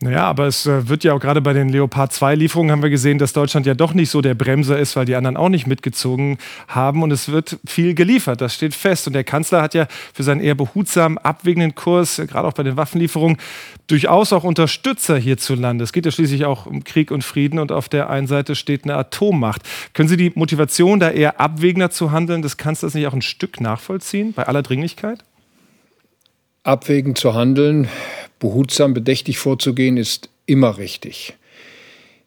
Naja, 0.00 0.26
aber 0.26 0.46
es 0.46 0.64
äh, 0.64 0.88
wird 0.88 1.02
ja 1.02 1.12
auch 1.12 1.18
gerade 1.18 1.40
bei 1.40 1.52
den 1.52 1.70
Leopard 1.70 2.12
2 2.12 2.36
Lieferungen 2.36 2.70
haben 2.70 2.84
wir 2.84 2.90
gesehen, 2.90 3.18
dass 3.18 3.32
Deutschland 3.32 3.66
ja 3.66 3.74
doch 3.74 3.94
nicht 3.94 4.10
so 4.10 4.20
der 4.20 4.34
Bremser 4.34 4.78
ist, 4.78 4.94
weil 4.94 5.06
die 5.06 5.16
anderen 5.16 5.36
auch 5.36 5.48
nicht 5.48 5.66
mitgezogen 5.66 6.38
haben 6.68 7.02
und 7.02 7.10
es 7.10 7.30
wird 7.30 7.58
viel 7.66 7.94
geliefert, 7.94 8.40
das 8.40 8.54
steht 8.54 8.74
fest. 8.74 9.08
Und 9.08 9.14
der 9.14 9.24
Kanzler 9.24 9.60
hat 9.60 9.74
ja 9.74 9.88
für 10.14 10.22
seinen 10.22 10.40
eher 10.40 10.54
behutsamen, 10.54 11.18
abwägenden 11.18 11.74
Kurs, 11.74 12.20
äh, 12.20 12.26
gerade 12.26 12.46
auch 12.46 12.52
bei 12.52 12.62
den 12.62 12.76
Waffenlieferungen, 12.76 13.38
durchaus 13.88 14.32
auch 14.32 14.44
Unterstützer 14.44 15.16
hierzulande. 15.18 15.82
Es 15.82 15.92
geht 15.92 16.06
ja 16.06 16.12
schließlich 16.12 16.44
auch 16.44 16.66
um 16.66 16.84
Krieg 16.84 17.10
und 17.10 17.24
Frieden 17.24 17.58
und 17.58 17.72
auf 17.72 17.88
der 17.88 18.08
einen 18.08 18.28
Seite 18.28 18.54
steht 18.54 18.84
eine 18.84 18.94
Atommacht. 18.94 19.62
Können 19.94 20.08
Sie 20.08 20.16
die 20.16 20.30
Motivation, 20.32 21.00
da 21.00 21.10
eher 21.10 21.40
abwägender 21.40 21.90
zu 21.90 22.12
handeln, 22.12 22.42
des 22.42 22.56
Kanzlers 22.56 22.94
nicht 22.94 23.08
auch 23.08 23.14
ein 23.14 23.22
Stück 23.22 23.60
nachvollziehen, 23.60 24.32
bei 24.32 24.44
aller 24.44 24.62
Dringlichkeit? 24.62 25.24
Abwägend 26.62 27.18
zu 27.18 27.34
handeln 27.34 27.88
Behutsam, 28.38 28.94
bedächtig 28.94 29.38
vorzugehen 29.38 29.96
ist 29.96 30.28
immer 30.46 30.78
richtig. 30.78 31.34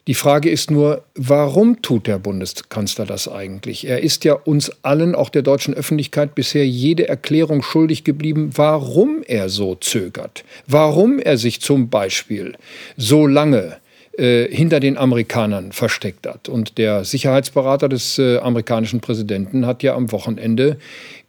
Die 0.08 0.14
Frage 0.14 0.50
ist 0.50 0.72
nur, 0.72 1.04
warum 1.14 1.80
tut 1.80 2.08
der 2.08 2.18
Bundeskanzler 2.18 3.06
das 3.06 3.28
eigentlich? 3.28 3.86
Er 3.86 4.02
ist 4.02 4.24
ja 4.24 4.32
uns 4.34 4.72
allen, 4.82 5.14
auch 5.14 5.28
der 5.28 5.42
deutschen 5.42 5.74
Öffentlichkeit, 5.74 6.34
bisher 6.34 6.66
jede 6.66 7.08
Erklärung 7.08 7.62
schuldig 7.62 8.02
geblieben, 8.02 8.50
warum 8.56 9.22
er 9.24 9.48
so 9.48 9.76
zögert, 9.76 10.42
warum 10.66 11.20
er 11.20 11.38
sich 11.38 11.60
zum 11.60 11.88
Beispiel 11.88 12.54
so 12.96 13.28
lange 13.28 13.76
äh, 14.18 14.48
hinter 14.54 14.80
den 14.80 14.98
Amerikanern 14.98 15.70
versteckt 15.70 16.26
hat. 16.26 16.48
Und 16.48 16.78
der 16.78 17.04
Sicherheitsberater 17.04 17.88
des 17.88 18.18
äh, 18.18 18.38
amerikanischen 18.38 19.00
Präsidenten 19.00 19.66
hat 19.66 19.84
ja 19.84 19.94
am 19.94 20.10
Wochenende 20.10 20.78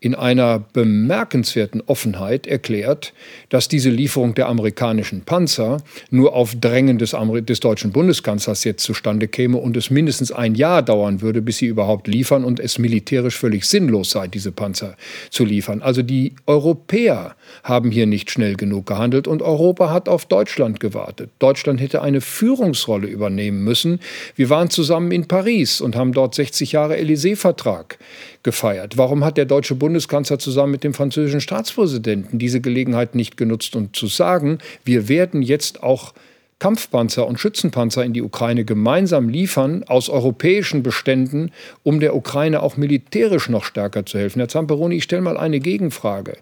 in 0.04 0.16
einer 0.16 0.60
bemerkenswerten 0.60 1.82
Offenheit 1.86 2.46
erklärt, 2.46 3.14
dass 3.48 3.70
diese 3.70 3.90
Lieferung 3.90 4.36
der 4.36 4.50
amerikanischen 4.50 5.22
Panzer 5.22 5.82
nur 6.10 6.36
auf 6.36 6.56
Drängen 6.60 6.98
des, 6.98 7.16
des, 7.48 7.60
deutschen 7.62 7.94
Bundeskanzlers 7.94 8.66
jetzt 8.66 8.84
zustande 8.84 9.30
käme 9.30 9.60
und 9.60 9.78
es 9.78 9.90
mindestens 9.90 10.34
ein 10.34 10.56
Jahr 10.56 10.82
dauern 10.82 11.22
würde, 11.22 11.42
bis 11.42 11.60
sie 11.60 11.68
überhaupt 11.68 12.10
liefern 12.10 12.44
und 12.44 12.60
es 12.60 12.80
militärisch 12.80 13.38
völlig 13.38 13.64
sinnlos 13.64 14.10
sei, 14.10 14.28
diese 14.28 14.52
Panzer 14.52 14.98
zu 15.30 15.46
liefern. 15.46 15.82
Also 15.82 16.02
die 16.02 16.34
Europäer 16.48 17.38
haben 17.64 17.90
hier 17.90 18.06
nicht 18.06 18.30
schnell 18.30 18.56
genug 18.56 18.86
gehandelt 18.88 19.26
und 19.26 19.42
Europa 19.42 19.90
hat 19.90 20.10
auf 20.10 20.26
Deutschland 20.26 20.82
gewartet. 20.82 21.30
Deutschland 21.40 21.80
hätte 21.80 22.02
eine 22.02 22.20
Führungsrolle 22.20 23.08
übernehmen 23.08 23.64
müssen. 23.64 24.02
Wir 24.36 24.50
waren 24.50 24.70
zusammen 24.70 25.12
in 25.12 25.30
Paris 25.30 25.80
und 25.80 25.96
haben 25.96 26.12
dort 26.12 26.36
60 26.36 26.74
Jahre 26.74 26.98
Élysée-Vertrag 26.98 27.98
gefeiert. 28.44 28.98
Warum 28.98 29.24
hat 29.24 29.38
der 29.38 29.46
deutsche 29.46 29.76
Bundeskanzler 29.76 30.38
zusammen 30.38 30.72
mit 30.72 30.84
dem 30.84 30.94
französischen 30.94 31.42
Staatspräsidenten 31.42 32.40
diese 32.40 32.62
Gelegenheit 32.62 33.16
nicht 33.16 33.38
genutzt, 33.38 33.76
um 33.76 33.94
zu 33.94 34.08
sagen, 34.08 34.60
wir 34.84 35.08
werden 35.08 35.42
jetzt 35.42 35.82
auch 35.82 36.14
Kampfpanzer 36.60 37.28
und 37.28 37.42
Schützenpanzer 37.42 38.06
in 38.06 38.14
die 38.14 38.22
Ukraine 38.22 38.64
gemeinsam 38.64 39.28
liefern 39.28 39.84
aus 39.84 40.08
europäischen 40.10 40.82
Beständen, 40.82 41.52
um 41.84 42.00
der 42.00 42.16
Ukraine 42.16 42.62
auch 42.62 42.78
militärisch 42.78 43.50
noch 43.50 43.66
stärker 43.66 44.06
zu 44.06 44.18
helfen. 44.18 44.40
Herr 44.40 44.48
Zamperoni, 44.48 44.96
ich 44.96 45.04
stelle 45.04 45.22
mal 45.22 45.36
eine 45.36 45.60
Gegenfrage. 45.60 46.38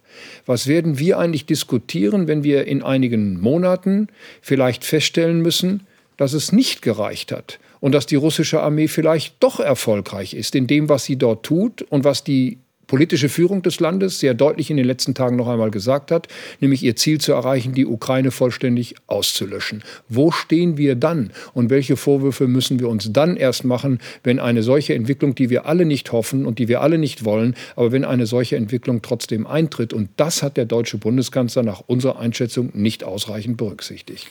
Was 0.46 0.68
werden 0.68 1.00
wir 1.00 1.18
eigentlich 1.18 1.48
diskutieren, 1.48 2.28
wenn 2.28 2.44
wir 2.44 2.68
in 2.68 2.84
einigen 2.84 3.42
Monaten 3.42 4.10
vielleicht 4.44 4.86
feststellen 4.86 5.42
müssen, 5.42 5.88
dass 6.18 6.34
es 6.34 6.52
nicht 6.52 6.84
gereicht 6.84 7.32
hat 7.32 7.58
und 7.82 7.94
dass 7.94 8.06
die 8.06 8.16
russische 8.16 8.62
Armee 8.62 8.88
vielleicht 8.88 9.36
doch 9.42 9.60
erfolgreich 9.60 10.34
ist 10.34 10.56
in 10.56 10.68
dem, 10.68 10.88
was 10.88 11.04
sie 11.04 11.18
dort 11.18 11.46
tut 11.46 11.82
und 11.82 12.06
was 12.06 12.24
die 12.24 12.60
politische 12.92 13.30
Führung 13.30 13.62
des 13.62 13.80
Landes 13.80 14.20
sehr 14.20 14.34
deutlich 14.34 14.70
in 14.70 14.76
den 14.76 14.86
letzten 14.86 15.14
Tagen 15.14 15.38
noch 15.38 15.48
einmal 15.48 15.72
gesagt 15.72 16.12
hat, 16.12 16.28
nämlich 16.60 16.84
ihr 16.84 16.98
Ziel 16.98 17.22
zu 17.22 17.32
erreichen, 17.32 17.74
die 17.74 17.86
Ukraine 17.86 18.32
vollständig 18.32 18.96
auszulöschen. 19.08 19.82
Wo 20.10 20.32
stehen 20.32 20.76
wir 20.76 20.96
dann 20.96 21.32
und 21.54 21.70
welche 21.70 21.96
Vorwürfe 21.96 22.48
müssen 22.48 22.82
wir 22.82 22.90
uns 22.90 23.14
dann 23.14 23.38
erst 23.38 23.64
machen, 23.64 24.00
wenn 24.26 24.40
eine 24.40 24.62
solche 24.62 24.94
Entwicklung, 24.94 25.36
die 25.36 25.50
wir 25.50 25.68
alle 25.68 25.86
nicht 25.86 26.12
hoffen 26.12 26.46
und 26.46 26.60
die 26.60 26.68
wir 26.68 26.82
alle 26.82 26.98
nicht 26.98 27.24
wollen, 27.24 27.56
aber 27.78 27.94
wenn 27.94 28.04
eine 28.04 28.26
solche 28.26 28.58
Entwicklung 28.58 29.02
trotzdem 29.02 29.48
eintritt? 29.48 29.94
Und 29.94 30.10
das 30.18 30.44
hat 30.44 30.58
der 30.58 30.66
deutsche 30.66 30.98
Bundeskanzler 30.98 31.64
nach 31.64 31.84
unserer 31.88 32.20
Einschätzung 32.20 32.72
nicht 32.74 33.06
ausreichend 33.06 33.56
berücksichtigt. 33.56 34.28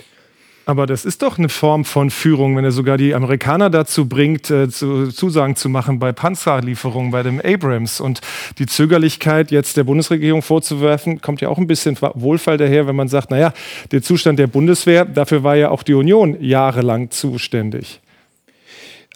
Aber 0.67 0.87
das 0.87 1.05
ist 1.05 1.23
doch 1.23 1.39
eine 1.39 1.49
Form 1.49 1.85
von 1.85 2.11
Führung, 2.11 2.57
wenn 2.57 2.65
er 2.65 2.71
sogar 2.71 2.97
die 2.97 3.15
Amerikaner 3.15 3.71
dazu 3.71 4.07
bringt, 4.07 4.51
äh, 4.51 4.69
zu, 4.69 5.09
Zusagen 5.09 5.57
zu 5.57 5.69
machen 5.69 5.99
bei 5.99 6.13
Panzerlieferungen, 6.13 7.11
bei 7.11 7.23
dem 7.23 7.41
Abrams. 7.41 8.01
Und 8.01 8.21
die 8.59 8.67
Zögerlichkeit 8.67 9.51
jetzt 9.51 9.77
der 9.77 9.85
Bundesregierung 9.85 10.43
vorzuwerfen, 10.43 11.21
kommt 11.21 11.41
ja 11.41 11.49
auch 11.49 11.59
ein 11.59 11.67
bisschen 11.67 11.97
Wohlfall 12.01 12.57
daher, 12.57 12.87
wenn 12.87 12.97
man 12.97 13.09
sagt, 13.09 13.31
naja, 13.31 13.53
der 13.91 14.03
Zustand 14.03 14.39
der 14.39 14.47
Bundeswehr, 14.47 15.05
dafür 15.05 15.43
war 15.43 15.57
ja 15.57 15.71
auch 15.71 15.83
die 15.83 15.95
Union 15.95 16.37
jahrelang 16.41 17.11
zuständig. 17.11 18.01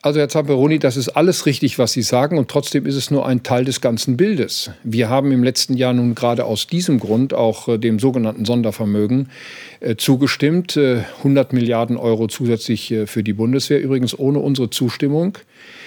Also 0.04 0.20
Herr 0.20 0.28
Zamperoni, 0.28 0.78
das 0.78 0.99
ist 0.99 1.08
alles 1.08 1.46
richtig, 1.46 1.78
was 1.78 1.92
Sie 1.92 2.02
sagen, 2.02 2.37
und 2.37 2.49
trotzdem 2.49 2.84
ist 2.84 2.94
es 2.94 3.11
nur 3.11 3.25
ein 3.25 3.42
Teil 3.42 3.64
des 3.64 3.80
ganzen 3.80 4.18
Bildes. 4.18 4.70
Wir 4.82 5.08
haben 5.08 5.32
im 5.32 5.42
letzten 5.42 5.78
Jahr 5.78 5.94
nun 5.94 6.14
gerade 6.14 6.44
aus 6.44 6.66
diesem 6.66 7.00
Grund 7.00 7.32
auch 7.32 7.68
äh, 7.68 7.78
dem 7.78 7.99
sogenannten 7.99 8.44
Sondervermögen 8.44 9.30
äh, 9.80 9.96
zugestimmt, 9.96 10.76
äh, 10.76 11.04
100 11.20 11.54
Milliarden 11.54 11.96
Euro 11.96 12.26
zusätzlich 12.26 12.90
äh, 12.90 13.06
für 13.06 13.23
die 13.23 13.32
Bundeswehr. 13.32 13.80
Übrigens 13.80 14.18
ohne 14.18 14.40
unsere 14.40 14.68
Zustimmung 14.68 15.38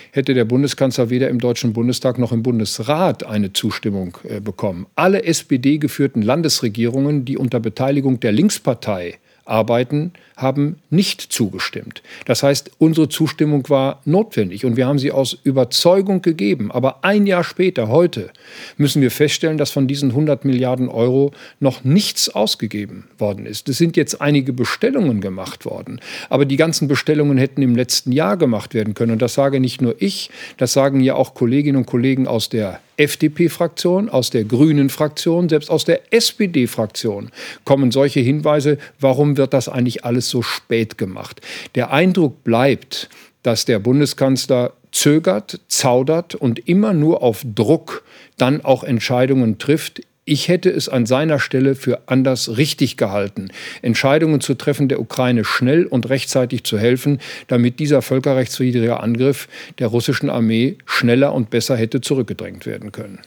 hätte 0.10 0.34
der 0.34 0.46
Bundeskanzler 0.46 1.12
weder 1.12 1.30
im 1.30 1.40
Deutschen 1.40 1.74
Bundestag 1.74 2.18
noch 2.18 2.32
im 2.32 2.42
Bundesrat 2.42 3.24
eine 3.24 3.54
Zustimmung 3.54 4.18
äh, 4.28 4.40
bekommen. 4.40 4.88
Alle 4.96 5.26
SPD-geführten 5.26 6.24
Landesregierungen, 6.24 7.24
die 7.24 7.38
unter 7.38 7.60
Beteiligung 7.60 8.20
der 8.20 8.32
Linkspartei 8.32 9.20
arbeiten, 9.48 10.14
haben 10.36 10.78
nicht 10.90 11.22
zugestimmt. 11.22 12.04
Das 12.26 12.44
heißt, 12.44 12.72
unsere 12.78 13.10
Zustimmung 13.10 13.68
war 13.70 14.02
notwendig 14.06 14.66
und 14.66 14.78
wir 14.78 14.86
haben 14.86 15.00
sie 15.00 15.12
aus 15.12 15.38
Überzeugung 15.44 16.22
gegeben. 16.22 16.72
Aber 16.72 17.04
ein 17.04 17.26
Jahr 17.26 17.44
später, 17.44 17.88
heute, 17.88 18.30
müssen 18.78 19.02
wir 19.02 19.10
feststellen, 19.10 19.58
dass 19.58 19.72
von 19.72 19.88
diesen 19.88 20.12
100 20.12 20.46
Milliarden 20.46 20.90
Euro 20.90 21.32
noch 21.60 21.84
nichts 21.84 22.30
ausgegeben 22.30 23.08
worden 23.18 23.46
ist. 23.46 23.68
Es 23.70 23.78
sind 23.78 23.98
jetzt 23.98 24.22
einige 24.22 24.54
Bestellungen 24.54 25.22
gemacht 25.22 25.66
worden, 25.66 26.00
aber 26.30 26.46
die 26.46 26.58
ganzen 26.58 26.88
Bestellungen 26.88 27.38
hätten 27.38 27.62
im 27.62 27.76
letzten 27.76 28.12
Jahr 28.12 28.38
gemacht 28.38 28.74
werden 28.74 28.94
können. 28.94 29.14
Und 29.14 29.22
das 29.22 29.34
sage 29.34 29.60
nicht 29.60 29.82
nur 29.82 29.96
ich, 30.00 30.30
das 30.58 30.74
sagen 30.74 31.02
ja 31.02 31.16
auch 31.16 31.34
Kolleginnen 31.34 31.78
und 31.78 31.86
Kollegen 31.86 32.28
aus 32.28 32.50
der 32.50 32.80
FDP-Fraktion, 32.98 34.10
aus 34.10 34.30
der 34.30 34.44
Grünen-Fraktion, 34.44 35.50
selbst 35.50 35.70
aus 35.70 35.86
der 35.86 36.14
SPD-Fraktion 36.14 37.30
kommen 37.64 37.92
solche 37.92 38.20
Hinweise, 38.20 38.78
warum 39.00 39.38
wird 39.38 39.54
das 39.54 39.70
eigentlich 39.70 40.04
alles 40.04 40.30
so 40.30 40.42
spät 40.42 40.98
gemacht. 40.98 41.42
Der 41.76 41.92
Eindruck 41.92 42.44
bleibt, 42.44 43.10
dass 43.44 43.66
der 43.66 43.80
Bundeskanzler 43.80 44.74
zögert, 44.92 45.60
zaudert 45.68 46.36
und 46.36 46.68
immer 46.68 46.94
nur 46.94 47.22
auf 47.22 47.46
Druck 47.56 48.04
dann 48.38 48.64
auch 48.64 48.84
Entscheidungen 48.84 49.58
trifft, 49.60 50.02
ich 50.28 50.50
hätte 50.50 50.70
es 50.70 50.90
an 50.90 51.06
seiner 51.06 51.40
Stelle 51.40 51.74
für 51.74 52.02
anders 52.08 52.58
richtig 52.58 52.98
gehalten, 52.98 53.50
Entscheidungen 53.82 54.42
zu 54.42 54.56
treffen, 54.56 54.90
der 54.90 55.00
Ukraine 55.00 55.46
schnell 55.46 55.86
und 55.86 56.10
rechtzeitig 56.10 56.66
zu 56.66 56.78
helfen, 56.78 57.20
damit 57.48 57.80
dieser 57.80 58.02
völkerrechtswidrige 58.02 59.00
Angriff 59.00 59.48
der 59.80 59.88
russischen 59.88 60.30
Armee 60.30 60.78
schneller 60.86 61.34
und 61.34 61.50
besser 61.50 61.78
hätte 61.78 62.02
zurückgedrängt 62.02 62.66
werden 62.66 62.92
können. 62.92 63.20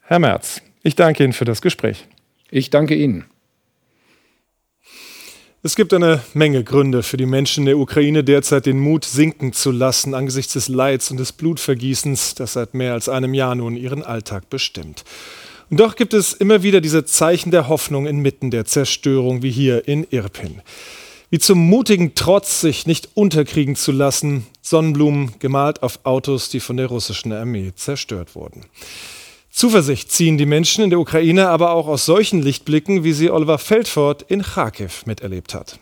Herr 0.00 0.18
Merz, 0.18 0.60
ich 0.82 0.96
danke 0.96 1.22
Ihnen 1.22 1.32
für 1.32 1.44
das 1.44 1.62
Gespräch. 1.62 2.08
Ich 2.50 2.70
danke 2.70 2.96
Ihnen. 2.96 3.24
Es 5.62 5.76
gibt 5.76 5.94
eine 5.94 6.22
Menge 6.34 6.64
Gründe 6.64 7.04
für 7.04 7.16
die 7.16 7.24
Menschen 7.24 7.66
der 7.66 7.78
Ukraine 7.78 8.24
derzeit 8.24 8.66
den 8.66 8.80
Mut 8.80 9.04
sinken 9.04 9.52
zu 9.52 9.70
lassen 9.70 10.12
angesichts 10.12 10.54
des 10.54 10.66
Leids 10.66 11.08
und 11.12 11.20
des 11.20 11.30
Blutvergießens, 11.30 12.34
das 12.34 12.54
seit 12.54 12.74
mehr 12.74 12.94
als 12.94 13.08
einem 13.08 13.32
Jahr 13.32 13.54
nun 13.54 13.76
ihren 13.76 14.02
Alltag 14.02 14.50
bestimmt. 14.50 15.04
Doch 15.74 15.96
gibt 15.96 16.12
es 16.12 16.34
immer 16.34 16.62
wieder 16.62 16.82
diese 16.82 17.06
Zeichen 17.06 17.50
der 17.50 17.66
Hoffnung 17.66 18.06
inmitten 18.06 18.50
der 18.50 18.66
Zerstörung, 18.66 19.40
wie 19.42 19.50
hier 19.50 19.88
in 19.88 20.06
Irpin. 20.10 20.60
Wie 21.30 21.38
zum 21.38 21.60
mutigen 21.60 22.14
Trotz, 22.14 22.60
sich 22.60 22.86
nicht 22.86 23.08
unterkriegen 23.14 23.74
zu 23.74 23.90
lassen, 23.90 24.46
Sonnenblumen 24.60 25.32
gemalt 25.38 25.82
auf 25.82 26.00
Autos, 26.02 26.50
die 26.50 26.60
von 26.60 26.76
der 26.76 26.88
russischen 26.88 27.32
Armee 27.32 27.72
zerstört 27.74 28.34
wurden. 28.34 28.66
Zuversicht 29.48 30.12
ziehen 30.12 30.36
die 30.36 30.44
Menschen 30.44 30.84
in 30.84 30.90
der 30.90 31.00
Ukraine 31.00 31.48
aber 31.48 31.70
auch 31.70 31.88
aus 31.88 32.04
solchen 32.04 32.42
Lichtblicken, 32.42 33.02
wie 33.02 33.14
sie 33.14 33.30
Oliver 33.30 33.56
Feldford 33.56 34.26
in 34.28 34.42
Kharkiv 34.42 35.06
miterlebt 35.06 35.54
hat. 35.54 35.78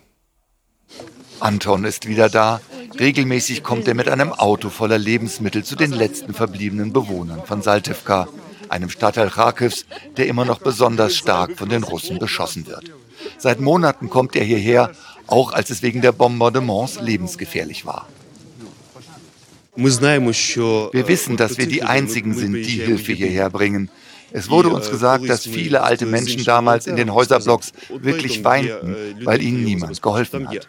Anton 1.40 1.84
ist 1.84 2.06
wieder 2.06 2.28
da. 2.28 2.60
Regelmäßig 3.00 3.64
kommt 3.64 3.88
er 3.88 3.94
mit 3.94 4.08
einem 4.08 4.32
Auto 4.32 4.68
voller 4.68 4.98
Lebensmittel 4.98 5.64
zu 5.64 5.74
den 5.74 5.90
letzten 5.90 6.32
verbliebenen 6.32 6.92
Bewohnern 6.92 7.42
von 7.44 7.60
Saltivka 7.60 8.28
einem 8.70 8.90
Stadtteil 8.90 9.30
Kharkivs, 9.30 9.86
der 10.16 10.26
immer 10.26 10.44
noch 10.44 10.60
besonders 10.60 11.16
stark 11.16 11.56
von 11.56 11.68
den 11.68 11.82
Russen 11.82 12.18
beschossen 12.18 12.66
wird. 12.66 12.92
Seit 13.38 13.60
Monaten 13.60 14.08
kommt 14.08 14.36
er 14.36 14.44
hierher, 14.44 14.92
auch 15.26 15.52
als 15.52 15.70
es 15.70 15.82
wegen 15.82 16.00
der 16.00 16.12
Bombardements 16.12 17.00
lebensgefährlich 17.00 17.84
war. 17.86 18.06
Wir 19.76 21.08
wissen, 21.08 21.36
dass 21.36 21.58
wir 21.58 21.66
die 21.66 21.82
Einzigen 21.82 22.34
sind, 22.34 22.54
die 22.54 22.80
Hilfe 22.80 23.12
hierher 23.12 23.50
bringen. 23.50 23.90
Es 24.32 24.48
wurde 24.48 24.68
uns 24.68 24.90
gesagt, 24.90 25.28
dass 25.28 25.42
viele 25.42 25.82
alte 25.82 26.06
Menschen 26.06 26.44
damals 26.44 26.86
in 26.86 26.96
den 26.96 27.12
Häuserblocks 27.12 27.72
wirklich 27.88 28.44
weinten, 28.44 28.94
weil 29.24 29.42
ihnen 29.42 29.64
niemand 29.64 30.00
geholfen 30.02 30.48
hat. 30.48 30.68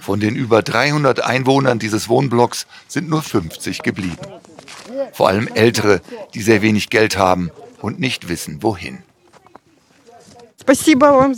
Von 0.00 0.20
den 0.20 0.34
über 0.34 0.62
300 0.62 1.24
Einwohnern 1.24 1.78
dieses 1.78 2.08
Wohnblocks 2.08 2.66
sind 2.88 3.08
nur 3.08 3.22
50 3.22 3.82
geblieben. 3.82 4.18
Vor 5.12 5.28
allem 5.28 5.48
Ältere, 5.48 6.00
die 6.34 6.42
sehr 6.42 6.62
wenig 6.62 6.90
Geld 6.90 7.16
haben 7.16 7.50
und 7.80 8.00
nicht 8.00 8.28
wissen, 8.28 8.62
wohin. 8.62 8.98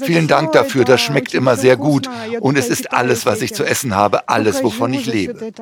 Vielen 0.04 0.28
Dank 0.28 0.52
dafür, 0.52 0.84
das 0.84 1.00
schmeckt 1.00 1.34
immer 1.34 1.56
sehr 1.56 1.76
gut 1.76 2.10
und 2.40 2.58
es 2.58 2.68
ist 2.68 2.92
alles, 2.92 3.24
was 3.24 3.40
ich 3.40 3.54
zu 3.54 3.64
essen 3.64 3.94
habe, 3.94 4.28
alles, 4.28 4.62
wovon 4.62 4.92
ich 4.92 5.06
lebe. 5.06 5.52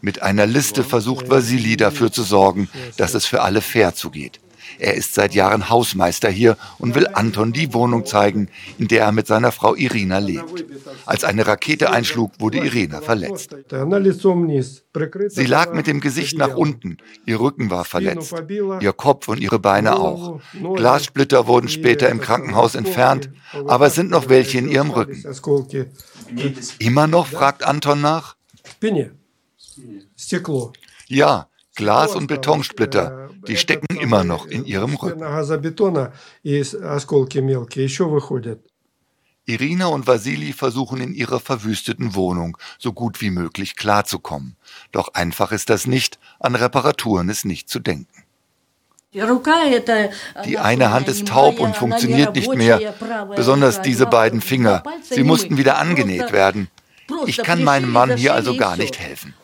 Mit 0.00 0.22
einer 0.22 0.46
Liste 0.46 0.84
versucht 0.84 1.30
Vasili 1.30 1.76
dafür 1.76 2.12
zu 2.12 2.22
sorgen, 2.22 2.68
dass 2.96 3.14
es 3.14 3.26
für 3.26 3.42
alle 3.42 3.60
fair 3.60 3.94
zugeht. 3.94 4.40
Er 4.78 4.94
ist 4.94 5.14
seit 5.14 5.34
Jahren 5.34 5.68
Hausmeister 5.70 6.30
hier 6.30 6.56
und 6.78 6.94
will 6.94 7.06
Anton 7.12 7.52
die 7.52 7.72
Wohnung 7.72 8.06
zeigen, 8.06 8.48
in 8.78 8.88
der 8.88 9.04
er 9.04 9.12
mit 9.12 9.26
seiner 9.26 9.52
Frau 9.52 9.74
Irina 9.74 10.18
lebt. 10.18 10.64
Als 11.06 11.24
eine 11.24 11.46
Rakete 11.46 11.90
einschlug, 11.90 12.32
wurde 12.38 12.58
Irina 12.58 13.00
verletzt. 13.00 13.54
Sie 15.28 15.46
lag 15.46 15.72
mit 15.72 15.86
dem 15.86 16.00
Gesicht 16.00 16.38
nach 16.38 16.54
unten, 16.54 16.98
ihr 17.26 17.40
Rücken 17.40 17.70
war 17.70 17.84
verletzt, 17.84 18.34
ihr 18.80 18.92
Kopf 18.92 19.28
und 19.28 19.40
ihre 19.40 19.58
Beine 19.58 19.98
auch. 19.98 20.40
Glassplitter 20.74 21.46
wurden 21.46 21.68
später 21.68 22.08
im 22.08 22.20
Krankenhaus 22.20 22.74
entfernt, 22.74 23.30
aber 23.66 23.86
es 23.86 23.94
sind 23.94 24.10
noch 24.10 24.28
welche 24.28 24.58
in 24.58 24.68
ihrem 24.68 24.90
Rücken. 24.90 25.24
Immer 26.78 27.06
noch, 27.06 27.26
fragt 27.26 27.64
Anton 27.64 28.00
nach. 28.00 28.36
Ja, 31.08 31.48
Glas- 31.74 32.14
und 32.14 32.26
Betonsplitter, 32.26 33.30
die 33.46 33.56
stecken 33.56 33.96
immer 33.96 34.24
noch 34.24 34.46
in 34.46 34.64
ihrem 34.64 34.94
Rücken. 34.94 35.22
Irina 39.46 39.86
und 39.88 40.06
Vasili 40.06 40.52
versuchen 40.54 41.00
in 41.00 41.12
ihrer 41.12 41.38
verwüsteten 41.38 42.14
Wohnung 42.14 42.56
so 42.78 42.92
gut 42.92 43.20
wie 43.20 43.30
möglich 43.30 43.76
klarzukommen. 43.76 44.56
Doch 44.90 45.12
einfach 45.12 45.52
ist 45.52 45.68
das 45.68 45.86
nicht, 45.86 46.18
an 46.40 46.54
Reparaturen 46.54 47.28
ist 47.28 47.44
nicht 47.44 47.68
zu 47.68 47.78
denken. 47.78 48.22
Die 50.44 50.58
eine 50.58 50.92
Hand 50.92 51.08
ist 51.08 51.28
taub 51.28 51.60
und 51.60 51.76
funktioniert 51.76 52.34
nicht 52.34 52.52
mehr, 52.54 52.94
besonders 53.36 53.80
diese 53.82 54.06
beiden 54.06 54.40
Finger. 54.40 54.82
Sie 55.02 55.22
mussten 55.22 55.56
wieder 55.56 55.78
angenäht 55.78 56.32
werden. 56.32 56.68
Ich 57.26 57.36
kann 57.36 57.62
meinem 57.62 57.90
Mann 57.92 58.16
hier 58.16 58.34
also 58.34 58.56
gar 58.56 58.76
nicht 58.76 58.98
helfen. 58.98 59.34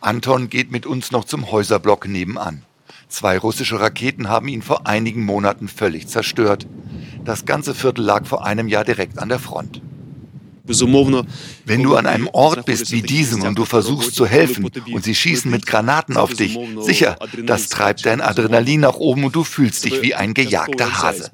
Anton 0.00 0.48
geht 0.48 0.70
mit 0.70 0.86
uns 0.86 1.10
noch 1.10 1.24
zum 1.24 1.50
Häuserblock 1.50 2.06
nebenan. 2.06 2.62
Zwei 3.08 3.38
russische 3.38 3.80
Raketen 3.80 4.28
haben 4.28 4.48
ihn 4.48 4.62
vor 4.62 4.86
einigen 4.86 5.24
Monaten 5.24 5.66
völlig 5.66 6.08
zerstört. 6.08 6.66
Das 7.24 7.46
ganze 7.46 7.74
Viertel 7.74 8.04
lag 8.04 8.26
vor 8.26 8.44
einem 8.44 8.68
Jahr 8.68 8.84
direkt 8.84 9.18
an 9.18 9.28
der 9.28 9.38
Front. 9.38 9.82
Wenn 11.64 11.82
du 11.82 11.96
an 11.96 12.06
einem 12.06 12.28
Ort 12.28 12.66
bist 12.66 12.92
wie 12.92 13.00
diesem 13.00 13.42
und 13.42 13.58
du 13.58 13.64
versuchst 13.64 14.14
zu 14.14 14.26
helfen 14.26 14.70
und 14.92 15.02
sie 15.02 15.14
schießen 15.14 15.50
mit 15.50 15.66
Granaten 15.66 16.18
auf 16.18 16.34
dich, 16.34 16.58
sicher, 16.80 17.16
das 17.46 17.70
treibt 17.70 18.04
dein 18.04 18.20
Adrenalin 18.20 18.80
nach 18.80 18.96
oben 18.96 19.24
und 19.24 19.34
du 19.34 19.44
fühlst 19.44 19.84
dich 19.86 20.02
wie 20.02 20.14
ein 20.14 20.34
gejagter 20.34 21.02
Hase. 21.02 21.30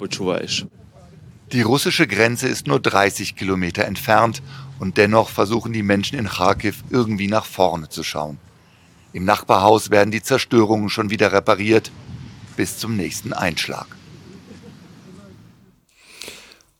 Die 1.52 1.62
russische 1.62 2.06
Grenze 2.06 2.48
ist 2.48 2.66
nur 2.68 2.80
30 2.80 3.34
Kilometer 3.36 3.84
entfernt 3.84 4.40
und 4.78 4.96
dennoch 4.96 5.28
versuchen 5.28 5.72
die 5.72 5.82
Menschen 5.82 6.18
in 6.18 6.28
Kharkiv 6.28 6.84
irgendwie 6.90 7.28
nach 7.28 7.44
vorne 7.44 7.88
zu 7.88 8.02
schauen. 8.04 8.38
Im 9.14 9.24
Nachbarhaus 9.24 9.90
werden 9.90 10.10
die 10.10 10.22
Zerstörungen 10.22 10.88
schon 10.88 11.08
wieder 11.08 11.32
repariert 11.32 11.92
bis 12.56 12.78
zum 12.78 12.96
nächsten 12.96 13.32
Einschlag. 13.32 13.86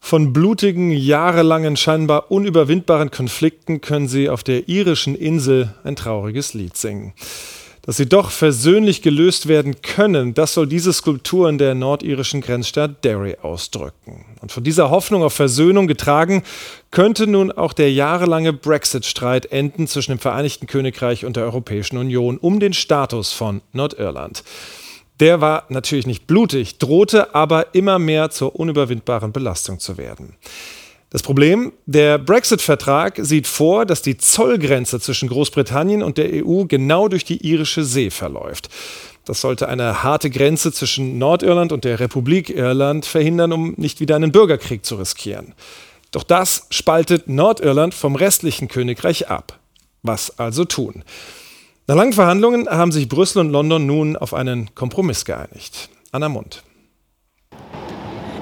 Von 0.01 0.33
blutigen, 0.33 0.91
jahrelangen, 0.91 1.77
scheinbar 1.77 2.33
unüberwindbaren 2.33 3.13
Konflikten 3.13 3.81
können 3.81 4.09
sie 4.09 4.29
auf 4.29 4.43
der 4.43 4.69
irischen 4.69 5.15
Insel 5.15 5.75
ein 5.85 5.95
trauriges 5.95 6.55
Lied 6.55 6.77
singen. 6.77 7.15
Dass 7.87 7.99
sie 7.99 8.07
doch 8.07 8.31
versöhnlich 8.31 9.03
gelöst 9.03 9.47
werden 9.47 9.83
können, 9.83 10.33
das 10.33 10.55
soll 10.55 10.67
diese 10.67 10.93
Skulptur 10.93 11.51
in 11.51 11.59
der 11.59 11.75
nordirischen 11.75 12.41
Grenzstadt 12.41 13.05
Derry 13.05 13.37
ausdrücken. 13.43 14.25
Und 14.41 14.53
von 14.53 14.65
dieser 14.65 14.89
Hoffnung 14.89 15.23
auf 15.23 15.35
Versöhnung 15.35 15.87
getragen, 15.87 16.43
könnte 16.91 17.27
nun 17.27 17.53
auch 17.53 17.75
der 17.75 17.93
jahrelange 17.93 18.55
Brexit-Streit 18.55 19.47
enden 19.47 19.87
zwischen 19.87 20.13
dem 20.13 20.19
Vereinigten 20.19 20.67
Königreich 20.67 21.27
und 21.27 21.37
der 21.37 21.45
Europäischen 21.45 21.99
Union 21.99 22.39
um 22.39 22.59
den 22.59 22.73
Status 22.73 23.33
von 23.33 23.61
Nordirland. 23.73 24.45
Der 25.21 25.43
war 25.43 25.65
natürlich 25.69 26.07
nicht 26.07 26.27
blutig, 26.27 26.79
drohte 26.79 27.35
aber 27.35 27.75
immer 27.75 27.99
mehr 27.99 28.31
zur 28.31 28.57
unüberwindbaren 28.57 29.33
Belastung 29.33 29.79
zu 29.79 29.99
werden. 29.99 30.37
Das 31.15 31.23
Problem, 31.23 31.73
der 31.87 32.19
Brexit-Vertrag 32.19 33.21
sieht 33.23 33.47
vor, 33.47 33.87
dass 33.87 34.03
die 34.03 34.17
Zollgrenze 34.17 34.99
zwischen 34.99 35.29
Großbritannien 35.29 36.03
und 36.03 36.19
der 36.19 36.45
EU 36.45 36.65
genau 36.65 37.07
durch 37.07 37.25
die 37.25 37.47
irische 37.47 37.85
See 37.85 38.11
verläuft. 38.11 38.69
Das 39.25 39.41
sollte 39.41 39.69
eine 39.69 40.03
harte 40.03 40.29
Grenze 40.29 40.73
zwischen 40.73 41.19
Nordirland 41.19 41.71
und 41.71 41.85
der 41.85 42.01
Republik 42.01 42.51
Irland 42.51 43.07
verhindern, 43.07 43.53
um 43.53 43.75
nicht 43.77 44.01
wieder 44.01 44.17
einen 44.17 44.33
Bürgerkrieg 44.33 44.85
zu 44.85 44.97
riskieren. 44.97 45.55
Doch 46.11 46.25
das 46.25 46.67
spaltet 46.71 47.29
Nordirland 47.29 47.95
vom 47.95 48.17
restlichen 48.17 48.67
Königreich 48.67 49.29
ab. 49.29 49.61
Was 50.03 50.41
also 50.41 50.65
tun? 50.65 51.05
Nach 51.87 51.95
langen 51.95 52.13
Verhandlungen 52.13 52.69
haben 52.69 52.91
sich 52.91 53.09
Brüssel 53.09 53.39
und 53.39 53.51
London 53.51 53.87
nun 53.87 54.17
auf 54.17 54.35
einen 54.35 54.75
Kompromiss 54.75 55.25
geeinigt. 55.25 55.91
Anna 56.11 56.29
Mund. 56.29 56.65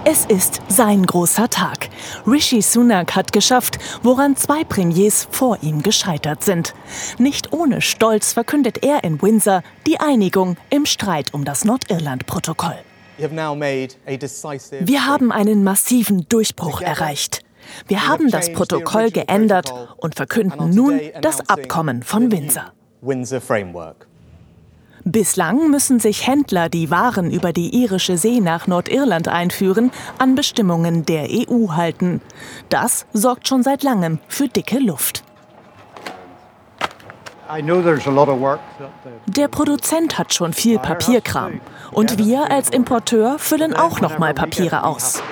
Es 0.04 0.24
ist 0.24 0.60
sein 0.66 1.06
großer 1.06 1.48
Tag. 1.48 1.88
Rishi 2.26 2.60
Sunak 2.60 3.14
hat 3.14 3.32
geschafft, 3.32 3.78
woran 4.02 4.34
zwei 4.34 4.64
Premiers 4.64 5.28
vor 5.30 5.58
ihm 5.62 5.80
gescheitert 5.80 6.42
sind. 6.42 6.74
Nicht 7.18 7.52
ohne 7.52 7.80
Stolz 7.80 8.32
verkündet 8.32 8.82
er 8.82 9.04
in 9.04 9.22
Windsor 9.22 9.62
die 9.86 10.00
Einigung 10.00 10.56
im 10.70 10.86
Streit 10.86 11.32
um 11.32 11.44
das 11.44 11.64
Nordirland-Protokoll. 11.64 12.74
Wir 13.16 15.06
haben 15.06 15.30
einen 15.30 15.62
massiven 15.62 16.26
Durchbruch 16.28 16.80
erreicht. 16.80 17.44
Wir 17.86 18.08
haben 18.08 18.28
das 18.28 18.52
Protokoll 18.52 19.12
geändert 19.12 19.72
und 19.98 20.16
verkünden 20.16 20.70
nun 20.70 21.00
das 21.20 21.48
Abkommen 21.48 22.02
von 22.02 22.32
Windsor. 22.32 22.72
Bislang 25.04 25.68
müssen 25.68 25.98
sich 25.98 26.28
Händler, 26.28 26.68
die 26.68 26.90
Waren 26.90 27.32
über 27.32 27.52
die 27.52 27.74
irische 27.74 28.16
See 28.16 28.38
nach 28.38 28.68
Nordirland 28.68 29.26
einführen, 29.26 29.90
an 30.18 30.36
Bestimmungen 30.36 31.04
der 31.04 31.26
EU 31.28 31.72
halten. 31.72 32.20
Das 32.68 33.06
sorgt 33.12 33.48
schon 33.48 33.64
seit 33.64 33.82
langem 33.82 34.20
für 34.28 34.46
dicke 34.46 34.78
Luft. 34.78 35.24
Der 39.26 39.48
Produzent 39.48 40.18
hat 40.18 40.32
schon 40.32 40.52
viel 40.52 40.78
Papierkram 40.78 41.60
und 41.92 42.18
wir 42.18 42.50
als 42.50 42.70
Importeur 42.70 43.38
füllen 43.38 43.74
auch 43.74 44.00
noch 44.00 44.18
mal 44.18 44.34
Papiere 44.34 44.84
aus. 44.84 45.22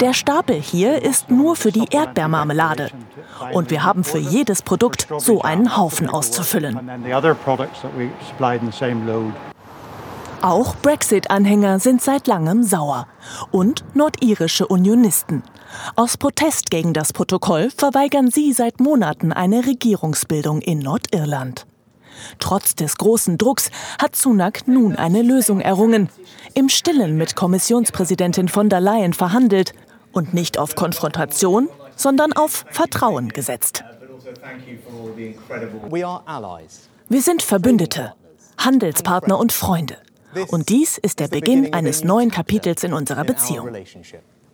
Der 0.00 0.14
Stapel 0.14 0.56
hier 0.56 1.02
ist 1.02 1.30
nur 1.30 1.56
für 1.56 1.72
die 1.72 1.86
Erdbeermarmelade 1.90 2.90
und 3.52 3.70
wir 3.70 3.84
haben 3.84 4.04
für 4.04 4.18
jedes 4.18 4.62
Produkt 4.62 5.08
so 5.18 5.42
einen 5.42 5.76
Haufen 5.76 6.08
auszufüllen. 6.08 6.78
Auch 10.42 10.76
Brexit-Anhänger 10.76 11.78
sind 11.78 12.02
seit 12.02 12.26
langem 12.26 12.62
sauer 12.62 13.06
und 13.50 13.82
nordirische 13.94 14.66
Unionisten. 14.66 15.42
Aus 15.96 16.18
Protest 16.18 16.70
gegen 16.70 16.92
das 16.92 17.12
Protokoll 17.12 17.70
verweigern 17.70 18.30
sie 18.30 18.52
seit 18.52 18.78
Monaten 18.78 19.32
eine 19.32 19.66
Regierungsbildung 19.66 20.60
in 20.60 20.80
Nordirland. 20.80 21.66
Trotz 22.38 22.74
des 22.74 22.96
großen 22.96 23.38
Drucks 23.38 23.70
hat 24.00 24.16
Sunak 24.16 24.66
nun 24.66 24.96
eine 24.96 25.22
Lösung 25.22 25.60
errungen. 25.60 26.08
Im 26.54 26.68
Stillen 26.68 27.16
mit 27.16 27.36
Kommissionspräsidentin 27.36 28.48
von 28.48 28.68
der 28.68 28.80
Leyen 28.80 29.12
verhandelt 29.12 29.72
und 30.12 30.34
nicht 30.34 30.58
auf 30.58 30.74
Konfrontation, 30.74 31.68
sondern 31.96 32.32
auf 32.32 32.64
Vertrauen 32.70 33.28
gesetzt. 33.28 33.84
Wir 37.08 37.22
sind 37.22 37.42
Verbündete, 37.42 38.14
Handelspartner 38.58 39.38
und 39.38 39.52
Freunde. 39.52 39.96
Und 40.48 40.68
dies 40.68 40.98
ist 40.98 41.20
der 41.20 41.28
Beginn 41.28 41.72
eines 41.72 42.02
neuen 42.02 42.30
Kapitels 42.30 42.82
in 42.82 42.92
unserer 42.92 43.24
Beziehung. 43.24 43.70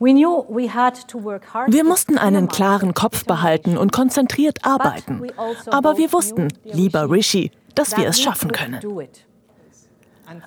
Wir 0.01 1.85
mussten 1.85 2.17
einen 2.17 2.49
klaren 2.49 2.95
Kopf 2.95 3.27
behalten 3.27 3.77
und 3.77 3.93
konzentriert 3.93 4.65
arbeiten. 4.65 5.23
Also 5.37 5.71
Aber 5.71 5.99
wir 5.99 6.11
wussten, 6.13 6.49
lieber 6.65 7.11
Rishi, 7.11 7.51
dass 7.75 7.97
wir 7.97 8.09
es 8.09 8.21
schaffen 8.21 8.51
können. 8.51 8.81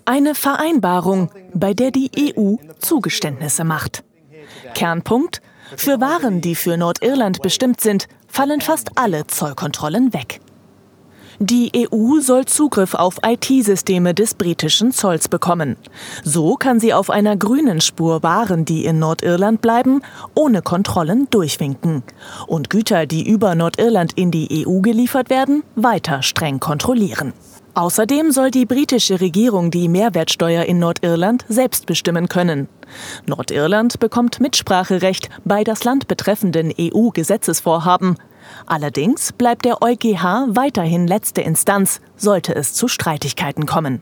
Eine 0.05 0.33
Vereinbarung, 0.33 1.29
bei 1.53 1.73
der 1.73 1.91
die 1.91 2.09
EU 2.35 2.55
Zugeständnisse 2.79 3.63
macht. 3.63 4.03
Kernpunkt, 4.73 5.41
für 5.77 6.01
Waren, 6.01 6.41
die 6.41 6.55
für 6.55 6.75
Nordirland 6.77 7.41
bestimmt 7.41 7.79
sind, 7.81 8.07
fallen 8.27 8.61
fast 8.61 8.97
alle 8.97 9.27
Zollkontrollen 9.27 10.13
weg. 10.13 10.39
Die 11.39 11.71
EU 11.75 12.19
soll 12.19 12.45
Zugriff 12.45 12.93
auf 12.93 13.17
IT-Systeme 13.25 14.13
des 14.13 14.33
britischen 14.33 14.91
Zolls 14.91 15.27
bekommen. 15.27 15.77
So 16.23 16.55
kann 16.55 16.79
sie 16.79 16.93
auf 16.93 17.09
einer 17.09 17.35
grünen 17.35 17.81
Spur 17.81 18.23
Waren, 18.23 18.65
die 18.65 18.85
in 18.85 18.99
Nordirland 18.99 19.61
bleiben, 19.61 20.01
ohne 20.35 20.61
Kontrollen 20.61 21.27
durchwinken. 21.29 22.03
Und 22.47 22.69
Güter, 22.69 23.05
die 23.05 23.27
über 23.27 23.55
Nordirland 23.55 24.13
in 24.13 24.31
die 24.31 24.65
EU 24.65 24.81
geliefert 24.81 25.29
werden, 25.29 25.63
weiter 25.75 26.21
streng 26.21 26.59
kontrollieren. 26.59 27.33
Außerdem 27.75 28.31
soll 28.31 28.51
die 28.51 28.67
britische 28.67 29.19
Regierung 29.19 29.71
die 29.71 29.89
Mehrwertsteuer 29.89 30.65
in 30.65 30.77
Nordirland 30.77 31.43
selbst 31.49 31.87
bestimmen 31.87 32.29
können. 32.29 32.67
Nordirland 33.25 33.99
bekommt 33.99 34.39
Mitspracherecht 34.39 35.29
bei 35.43 35.63
das 35.63 35.83
Land 35.83 36.07
betreffenden 36.07 36.71
EU-Gesetzesvorhaben. 36.79 38.17
Allerdings 38.65 39.31
bleibt 39.33 39.65
der 39.65 39.81
EuGH 39.81 40.47
weiterhin 40.55 41.07
letzte 41.07 41.41
Instanz, 41.41 42.01
sollte 42.17 42.55
es 42.55 42.73
zu 42.73 42.87
Streitigkeiten 42.87 43.65
kommen. 43.65 44.01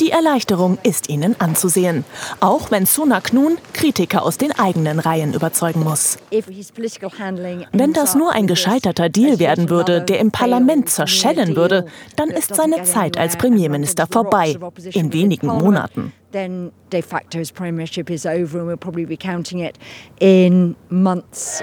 Die 0.00 0.10
Erleichterung 0.10 0.78
ist 0.82 1.10
ihnen 1.10 1.38
anzusehen. 1.38 2.04
Auch 2.40 2.70
wenn 2.70 2.86
Sunak 2.86 3.34
nun 3.34 3.58
Kritiker 3.74 4.22
aus 4.22 4.38
den 4.38 4.50
eigenen 4.52 4.98
Reihen 4.98 5.34
überzeugen 5.34 5.84
muss. 5.84 6.16
Wenn 7.72 7.92
das 7.92 8.14
nur 8.14 8.32
ein 8.32 8.46
gescheiterter 8.46 9.10
Deal 9.10 9.38
werden 9.38 9.68
würde, 9.68 10.00
der 10.00 10.20
im 10.20 10.30
Parlament 10.30 10.88
zerschellen 10.88 11.54
würde, 11.54 11.84
dann 12.16 12.30
ist 12.30 12.54
seine 12.54 12.82
Zeit 12.84 13.18
als 13.18 13.36
Premierminister 13.36 14.06
vorbei. 14.10 14.56
In 14.92 15.12
wenigen 15.12 15.48
Monaten. 15.48 16.14
De 16.32 17.02
facto 17.02 17.38
his 17.38 17.52
premiership 17.52 18.10
is 18.10 18.24
over 18.24 18.60
and 18.60 18.68
we'll 18.68 18.76
probably 18.76 19.04
be 19.04 19.16
counting 19.16 19.60
it 19.60 19.76
in 20.18 20.74
months. 20.88 21.62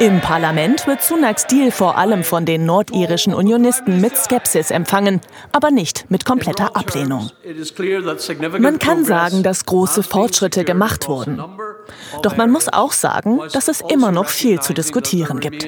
Im 0.00 0.20
Parlament 0.20 0.86
wird 0.86 1.02
Sunaks 1.02 1.46
Deal 1.46 1.72
vor 1.72 1.98
allem 1.98 2.22
von 2.22 2.44
den 2.44 2.64
nordirischen 2.64 3.34
Unionisten 3.34 4.00
mit 4.00 4.16
Skepsis 4.16 4.70
empfangen, 4.70 5.20
aber 5.50 5.72
nicht 5.72 6.08
mit 6.08 6.24
kompletter 6.24 6.76
Ablehnung. 6.76 7.30
Man 8.58 8.78
kann 8.78 9.04
sagen, 9.04 9.42
dass 9.42 9.66
große 9.66 10.04
Fortschritte 10.04 10.64
gemacht 10.64 11.08
wurden. 11.08 11.42
Doch 12.22 12.36
man 12.36 12.50
muss 12.50 12.68
auch 12.68 12.92
sagen, 12.92 13.40
dass 13.52 13.66
es 13.66 13.80
immer 13.80 14.12
noch 14.12 14.28
viel 14.28 14.60
zu 14.60 14.72
diskutieren 14.72 15.40
gibt. 15.40 15.66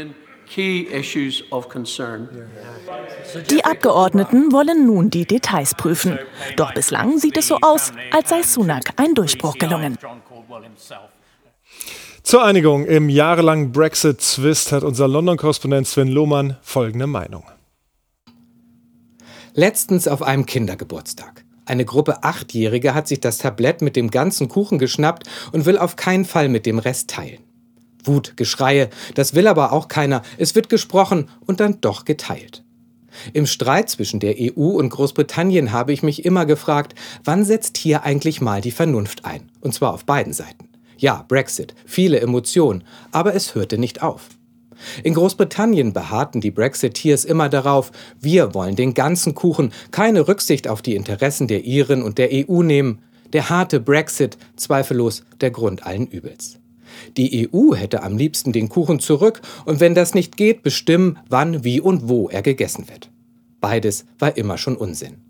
Die 3.50 3.64
Abgeordneten 3.64 4.52
wollen 4.52 4.86
nun 4.86 5.10
die 5.10 5.24
Details 5.24 5.74
prüfen. 5.74 6.18
Doch 6.56 6.72
bislang 6.74 7.18
sieht 7.18 7.36
es 7.36 7.48
so 7.48 7.58
aus, 7.62 7.92
als 8.12 8.30
sei 8.30 8.42
Sunak 8.42 8.90
ein 8.96 9.14
Durchbruch 9.14 9.58
gelungen. 9.58 9.96
Zur 12.30 12.44
Einigung 12.44 12.86
im 12.86 13.08
jahrelangen 13.08 13.72
Brexit-Zwist 13.72 14.70
hat 14.70 14.84
unser 14.84 15.08
London-Korrespondent 15.08 15.88
Sven 15.88 16.06
Lohmann 16.06 16.58
folgende 16.62 17.08
Meinung. 17.08 17.42
Letztens 19.52 20.06
auf 20.06 20.22
einem 20.22 20.46
Kindergeburtstag. 20.46 21.44
Eine 21.66 21.84
Gruppe 21.84 22.22
Achtjährige 22.22 22.94
hat 22.94 23.08
sich 23.08 23.18
das 23.18 23.38
Tablett 23.38 23.82
mit 23.82 23.96
dem 23.96 24.12
ganzen 24.12 24.46
Kuchen 24.46 24.78
geschnappt 24.78 25.24
und 25.50 25.66
will 25.66 25.76
auf 25.76 25.96
keinen 25.96 26.24
Fall 26.24 26.48
mit 26.48 26.66
dem 26.66 26.78
Rest 26.78 27.10
teilen. 27.10 27.40
Wut, 28.04 28.36
Geschreie, 28.36 28.90
das 29.16 29.34
will 29.34 29.48
aber 29.48 29.72
auch 29.72 29.88
keiner. 29.88 30.22
Es 30.38 30.54
wird 30.54 30.68
gesprochen 30.68 31.28
und 31.46 31.58
dann 31.58 31.80
doch 31.80 32.04
geteilt. 32.04 32.62
Im 33.32 33.46
Streit 33.46 33.90
zwischen 33.90 34.20
der 34.20 34.36
EU 34.38 34.68
und 34.68 34.90
Großbritannien 34.90 35.72
habe 35.72 35.92
ich 35.92 36.04
mich 36.04 36.24
immer 36.24 36.46
gefragt, 36.46 36.94
wann 37.24 37.44
setzt 37.44 37.76
hier 37.76 38.04
eigentlich 38.04 38.40
mal 38.40 38.60
die 38.60 38.70
Vernunft 38.70 39.24
ein? 39.24 39.50
Und 39.60 39.74
zwar 39.74 39.92
auf 39.92 40.04
beiden 40.04 40.32
Seiten. 40.32 40.69
Ja, 41.00 41.24
Brexit, 41.26 41.74
viele 41.86 42.20
Emotionen, 42.20 42.84
aber 43.10 43.34
es 43.34 43.54
hörte 43.54 43.78
nicht 43.78 44.02
auf. 44.02 44.28
In 45.02 45.14
Großbritannien 45.14 45.94
beharrten 45.94 46.42
die 46.42 46.50
Brexiteers 46.50 47.24
immer 47.24 47.48
darauf, 47.48 47.90
wir 48.20 48.52
wollen 48.52 48.76
den 48.76 48.92
ganzen 48.92 49.34
Kuchen, 49.34 49.72
keine 49.92 50.28
Rücksicht 50.28 50.68
auf 50.68 50.82
die 50.82 50.94
Interessen 50.94 51.48
der 51.48 51.64
Iren 51.64 52.02
und 52.02 52.18
der 52.18 52.28
EU 52.30 52.62
nehmen. 52.62 52.98
Der 53.32 53.48
harte 53.48 53.80
Brexit, 53.80 54.36
zweifellos 54.56 55.24
der 55.40 55.50
Grund 55.50 55.86
allen 55.86 56.06
Übels. 56.06 56.58
Die 57.16 57.48
EU 57.50 57.74
hätte 57.74 58.02
am 58.02 58.18
liebsten 58.18 58.52
den 58.52 58.68
Kuchen 58.68 59.00
zurück 59.00 59.40
und 59.64 59.80
wenn 59.80 59.94
das 59.94 60.12
nicht 60.12 60.36
geht, 60.36 60.62
bestimmen, 60.62 61.18
wann, 61.30 61.64
wie 61.64 61.80
und 61.80 62.10
wo 62.10 62.28
er 62.28 62.42
gegessen 62.42 62.90
wird. 62.90 63.10
Beides 63.62 64.04
war 64.18 64.36
immer 64.36 64.58
schon 64.58 64.76
Unsinn. 64.76 65.22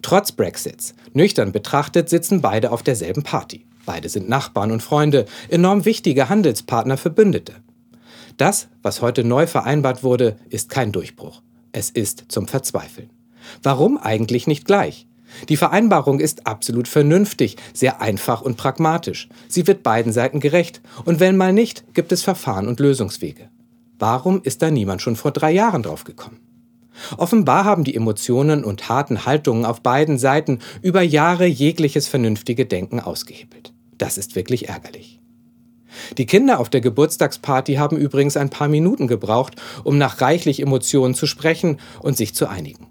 Trotz 0.00 0.30
Brexits, 0.30 0.94
nüchtern 1.12 1.50
betrachtet, 1.50 2.08
sitzen 2.08 2.40
beide 2.40 2.70
auf 2.70 2.84
derselben 2.84 3.24
Party. 3.24 3.64
Beide 3.88 4.10
sind 4.10 4.28
Nachbarn 4.28 4.70
und 4.70 4.82
Freunde, 4.82 5.24
enorm 5.48 5.86
wichtige 5.86 6.28
Handelspartner, 6.28 6.98
Verbündete. 6.98 7.54
Das, 8.36 8.68
was 8.82 9.00
heute 9.00 9.24
neu 9.24 9.46
vereinbart 9.46 10.02
wurde, 10.02 10.36
ist 10.50 10.68
kein 10.68 10.92
Durchbruch. 10.92 11.40
Es 11.72 11.88
ist 11.88 12.26
zum 12.28 12.48
Verzweifeln. 12.48 13.08
Warum 13.62 13.96
eigentlich 13.96 14.46
nicht 14.46 14.66
gleich? 14.66 15.06
Die 15.48 15.56
Vereinbarung 15.56 16.20
ist 16.20 16.46
absolut 16.46 16.86
vernünftig, 16.86 17.56
sehr 17.72 18.02
einfach 18.02 18.42
und 18.42 18.58
pragmatisch. 18.58 19.30
Sie 19.48 19.66
wird 19.66 19.82
beiden 19.82 20.12
Seiten 20.12 20.40
gerecht. 20.40 20.82
Und 21.06 21.18
wenn 21.18 21.38
mal 21.38 21.54
nicht, 21.54 21.94
gibt 21.94 22.12
es 22.12 22.22
Verfahren 22.22 22.68
und 22.68 22.80
Lösungswege. 22.80 23.48
Warum 23.98 24.42
ist 24.42 24.60
da 24.60 24.70
niemand 24.70 25.00
schon 25.00 25.16
vor 25.16 25.30
drei 25.30 25.52
Jahren 25.52 25.82
drauf 25.82 26.04
gekommen? 26.04 26.40
Offenbar 27.16 27.64
haben 27.64 27.84
die 27.84 27.94
Emotionen 27.94 28.64
und 28.64 28.90
harten 28.90 29.24
Haltungen 29.24 29.64
auf 29.64 29.80
beiden 29.80 30.18
Seiten 30.18 30.58
über 30.82 31.00
Jahre 31.00 31.46
jegliches 31.46 32.06
vernünftige 32.06 32.66
Denken 32.66 33.00
ausgehebelt. 33.00 33.72
Das 33.98 34.16
ist 34.16 34.36
wirklich 34.36 34.68
ärgerlich. 34.68 35.20
Die 36.16 36.26
Kinder 36.26 36.60
auf 36.60 36.70
der 36.70 36.80
Geburtstagsparty 36.80 37.74
haben 37.74 37.96
übrigens 37.96 38.36
ein 38.36 38.50
paar 38.50 38.68
Minuten 38.68 39.06
gebraucht, 39.06 39.56
um 39.84 39.98
nach 39.98 40.20
reichlich 40.20 40.60
Emotionen 40.60 41.14
zu 41.14 41.26
sprechen 41.26 41.78
und 42.00 42.16
sich 42.16 42.34
zu 42.34 42.48
einigen. 42.48 42.86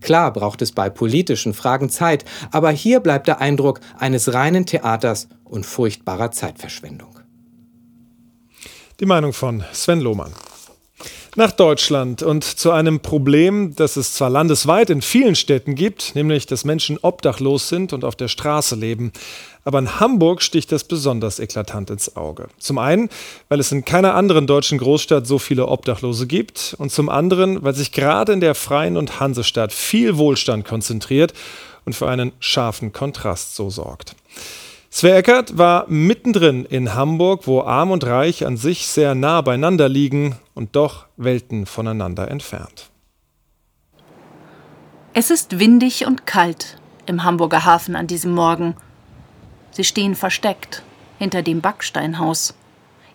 Klar 0.00 0.32
braucht 0.32 0.62
es 0.62 0.72
bei 0.72 0.90
politischen 0.90 1.54
Fragen 1.54 1.88
Zeit, 1.88 2.24
aber 2.50 2.70
hier 2.70 3.00
bleibt 3.00 3.28
der 3.28 3.40
Eindruck 3.40 3.80
eines 3.98 4.34
reinen 4.34 4.66
Theaters 4.66 5.28
und 5.44 5.64
furchtbarer 5.64 6.32
Zeitverschwendung. 6.32 7.18
Die 9.00 9.06
Meinung 9.06 9.32
von 9.32 9.64
Sven 9.72 10.00
Lohmann 10.00 10.32
nach 11.34 11.52
Deutschland 11.52 12.22
und 12.22 12.44
zu 12.44 12.72
einem 12.72 13.00
Problem, 13.00 13.74
das 13.74 13.96
es 13.96 14.12
zwar 14.12 14.28
landesweit 14.28 14.90
in 14.90 15.00
vielen 15.00 15.34
Städten 15.34 15.74
gibt, 15.74 16.14
nämlich 16.14 16.46
dass 16.46 16.64
Menschen 16.64 16.98
obdachlos 17.00 17.68
sind 17.68 17.92
und 17.92 18.04
auf 18.04 18.16
der 18.16 18.28
Straße 18.28 18.74
leben. 18.74 19.12
Aber 19.64 19.78
in 19.78 19.98
Hamburg 20.00 20.42
sticht 20.42 20.72
das 20.72 20.84
besonders 20.84 21.38
eklatant 21.38 21.88
ins 21.88 22.16
Auge. 22.16 22.48
Zum 22.58 22.78
einen, 22.78 23.08
weil 23.48 23.60
es 23.60 23.72
in 23.72 23.84
keiner 23.84 24.14
anderen 24.14 24.46
deutschen 24.46 24.76
Großstadt 24.76 25.26
so 25.26 25.38
viele 25.38 25.68
Obdachlose 25.68 26.26
gibt 26.26 26.74
und 26.78 26.90
zum 26.90 27.08
anderen, 27.08 27.62
weil 27.62 27.74
sich 27.74 27.92
gerade 27.92 28.32
in 28.32 28.40
der 28.40 28.54
Freien 28.54 28.96
und 28.96 29.20
Hansestadt 29.20 29.72
viel 29.72 30.18
Wohlstand 30.18 30.66
konzentriert 30.66 31.32
und 31.84 31.94
für 31.94 32.08
einen 32.08 32.32
scharfen 32.40 32.92
Kontrast 32.92 33.54
so 33.56 33.70
sorgt. 33.70 34.14
Sven 34.94 35.14
Eckert 35.14 35.56
war 35.56 35.86
mittendrin 35.88 36.66
in 36.66 36.92
Hamburg, 36.92 37.46
wo 37.46 37.62
Arm 37.62 37.90
und 37.90 38.04
Reich 38.04 38.44
an 38.44 38.58
sich 38.58 38.86
sehr 38.86 39.14
nah 39.14 39.40
beieinander 39.40 39.88
liegen 39.88 40.36
und 40.52 40.76
doch 40.76 41.06
Welten 41.16 41.64
voneinander 41.64 42.30
entfernt. 42.30 42.90
Es 45.14 45.30
ist 45.30 45.58
windig 45.58 46.06
und 46.06 46.26
kalt 46.26 46.76
im 47.06 47.24
Hamburger 47.24 47.64
Hafen 47.64 47.96
an 47.96 48.06
diesem 48.06 48.32
Morgen. 48.32 48.76
Sie 49.70 49.84
stehen 49.84 50.14
versteckt 50.14 50.82
hinter 51.18 51.40
dem 51.40 51.62
Backsteinhaus. 51.62 52.54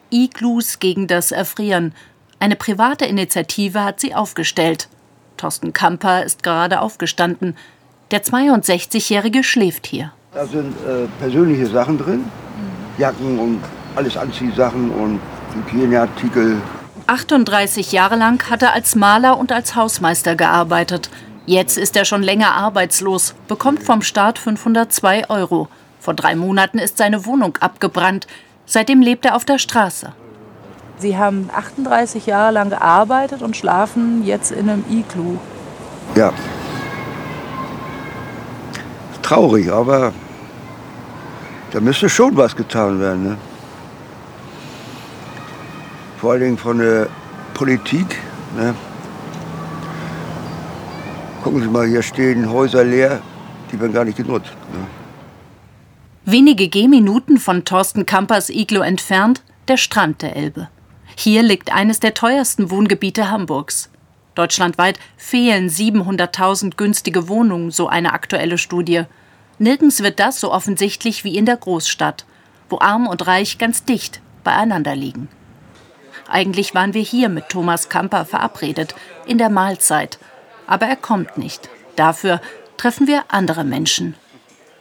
Iglus 0.09 0.79
gegen 0.79 1.05
das 1.05 1.31
Erfrieren. 1.31 1.93
Eine 2.39 2.55
private 2.55 3.05
Initiative 3.05 3.83
hat 3.83 3.99
sie 3.99 4.15
aufgestellt. 4.15 4.89
Thorsten 5.37 5.73
Kamper 5.73 6.23
ist 6.23 6.41
gerade 6.41 6.81
aufgestanden. 6.81 7.55
Der 8.09 8.23
62-Jährige 8.23 9.43
schläft 9.43 9.85
hier. 9.85 10.11
Da 10.33 10.45
sind 10.45 10.75
äh, 10.85 11.07
persönliche 11.19 11.67
Sachen 11.67 11.97
drin, 11.97 12.25
Jacken 12.97 13.39
und 13.39 13.61
alles 13.95 14.17
Anziehsachen 14.17 14.91
und 14.91 15.19
Hygieneartikel. 15.55 16.57
38 17.07 17.91
Jahre 17.93 18.17
lang 18.17 18.49
hat 18.49 18.61
er 18.61 18.73
als 18.73 18.95
Maler 18.95 19.37
und 19.37 19.51
als 19.51 19.75
Hausmeister 19.75 20.35
gearbeitet. 20.35 21.09
Jetzt 21.45 21.77
ist 21.77 21.95
er 21.95 22.03
schon 22.03 22.23
länger 22.23 22.51
arbeitslos, 22.53 23.35
bekommt 23.47 23.81
vom 23.83 24.01
Staat 24.01 24.37
502 24.37 25.29
Euro. 25.29 25.69
Vor 26.01 26.13
drei 26.13 26.35
Monaten 26.35 26.77
ist 26.77 26.97
seine 26.97 27.25
Wohnung 27.25 27.57
abgebrannt. 27.61 28.27
Seitdem 28.65 29.01
lebt 29.01 29.25
er 29.25 29.35
auf 29.35 29.45
der 29.45 29.57
Straße. 29.57 30.11
Sie 30.99 31.17
haben 31.17 31.49
38 31.55 32.25
Jahre 32.25 32.51
lang 32.51 32.69
gearbeitet 32.69 33.41
und 33.41 33.55
schlafen 33.55 34.25
jetzt 34.25 34.51
in 34.51 34.69
einem 34.69 34.83
Iglu. 34.89 35.37
Ja. 36.15 36.33
Traurig, 39.27 39.69
aber 39.69 40.13
da 41.71 41.81
müsste 41.81 42.07
schon 42.07 42.37
was 42.37 42.55
getan 42.55 42.97
werden. 43.01 43.23
Ne? 43.23 43.37
Vor 46.17 46.31
allen 46.31 46.41
Dingen 46.41 46.57
von 46.57 46.77
der 46.77 47.09
Politik. 47.53 48.07
Ne? 48.55 48.73
Gucken 51.43 51.61
Sie 51.61 51.67
mal, 51.67 51.85
hier 51.87 52.01
stehen 52.01 52.49
Häuser 52.49 52.85
leer, 52.85 53.21
die 53.69 53.77
werden 53.77 53.91
gar 53.91 54.05
nicht 54.05 54.15
genutzt. 54.15 54.53
Ne? 54.71 54.87
Wenige 56.23 56.69
Gehminuten 56.69 57.37
von 57.37 57.65
Thorsten 57.65 58.05
Kampers 58.05 58.49
Iglo 58.49 58.79
entfernt 58.79 59.41
der 59.67 59.75
Strand 59.75 60.21
der 60.21 60.37
Elbe. 60.37 60.69
Hier 61.17 61.43
liegt 61.43 61.73
eines 61.73 61.99
der 61.99 62.13
teuersten 62.13 62.71
Wohngebiete 62.71 63.29
Hamburgs. 63.29 63.89
Deutschlandweit 64.37 64.99
fehlen 65.17 65.69
700.000 65.69 66.75
günstige 66.75 67.27
Wohnungen, 67.27 67.71
so 67.71 67.87
eine 67.87 68.13
aktuelle 68.13 68.57
Studie. 68.57 69.03
Nirgends 69.59 70.03
wird 70.03 70.19
das 70.19 70.39
so 70.39 70.51
offensichtlich 70.51 71.23
wie 71.23 71.35
in 71.35 71.45
der 71.45 71.57
Großstadt, 71.57 72.25
wo 72.69 72.79
Arm 72.79 73.07
und 73.07 73.25
Reich 73.25 73.57
ganz 73.57 73.83
dicht 73.83 74.21
beieinander 74.43 74.95
liegen. 74.95 75.29
Eigentlich 76.29 76.75
waren 76.75 76.93
wir 76.93 77.01
hier 77.01 77.29
mit 77.29 77.49
Thomas 77.49 77.89
Kamper 77.89 78.25
verabredet, 78.25 78.93
in 79.25 79.37
der 79.37 79.49
Mahlzeit. 79.49 80.19
Aber 80.67 80.85
er 80.85 80.97
kommt 80.97 81.37
nicht. 81.37 81.69
Dafür 81.95 82.41
treffen 82.75 83.07
wir 83.07 83.25
andere 83.29 83.63
Menschen. 83.63 84.15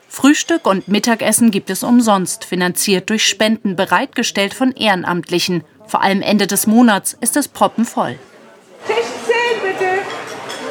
Frühstück 0.08 0.66
und 0.66 0.88
Mittagessen 0.88 1.50
gibt 1.50 1.70
es 1.70 1.82
umsonst, 1.82 2.44
finanziert 2.44 3.10
durch 3.10 3.26
Spenden, 3.26 3.76
bereitgestellt 3.76 4.54
von 4.54 4.72
Ehrenamtlichen. 4.72 5.64
Vor 5.86 6.02
allem 6.02 6.22
Ende 6.22 6.46
des 6.46 6.66
Monats 6.66 7.16
ist 7.20 7.36
es 7.36 7.48
proppenvoll. 7.48 8.18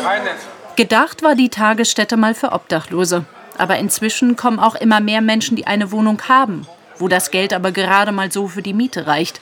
Tisch 0.05 0.13
10 0.13 0.23
bitte. 0.23 0.55
Gedacht 0.75 1.23
war 1.23 1.35
die 1.35 1.49
Tagesstätte 1.49 2.17
mal 2.17 2.35
für 2.35 2.51
Obdachlose. 2.51 3.25
Aber 3.57 3.77
inzwischen 3.77 4.35
kommen 4.35 4.59
auch 4.59 4.75
immer 4.75 4.99
mehr 4.99 5.21
Menschen, 5.21 5.55
die 5.55 5.65
eine 5.65 5.91
Wohnung 5.91 6.21
haben, 6.27 6.67
wo 6.97 7.07
das 7.07 7.31
Geld 7.31 7.53
aber 7.53 7.71
gerade 7.71 8.11
mal 8.11 8.31
so 8.31 8.49
für 8.49 8.61
die 8.61 8.73
Miete 8.73 9.07
reicht. 9.07 9.39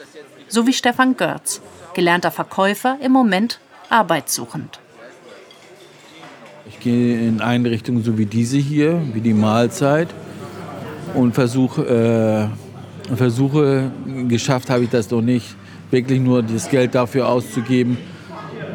So 0.47 0.67
wie 0.67 0.73
Stefan 0.73 1.17
Görz, 1.17 1.61
gelernter 1.95 2.29
Verkäufer, 2.29 2.97
im 3.01 3.11
Moment 3.11 3.59
arbeitssuchend. 3.89 4.79
Ich 6.67 6.79
gehe 6.79 7.27
in 7.27 7.41
Einrichtungen 7.41 8.03
so 8.03 8.17
wie 8.19 8.27
diese 8.27 8.57
hier, 8.57 9.01
wie 9.13 9.21
die 9.21 9.33
Mahlzeit 9.33 10.09
und 11.15 11.33
versuche, 11.33 12.51
äh, 13.09 13.15
versuche 13.15 13.91
geschafft 14.27 14.69
habe 14.69 14.83
ich 14.83 14.89
das 14.91 15.07
doch 15.07 15.21
nicht, 15.21 15.55
wirklich 15.89 16.19
nur 16.19 16.43
das 16.43 16.69
Geld 16.69 16.93
dafür 16.93 17.27
auszugeben, 17.27 17.97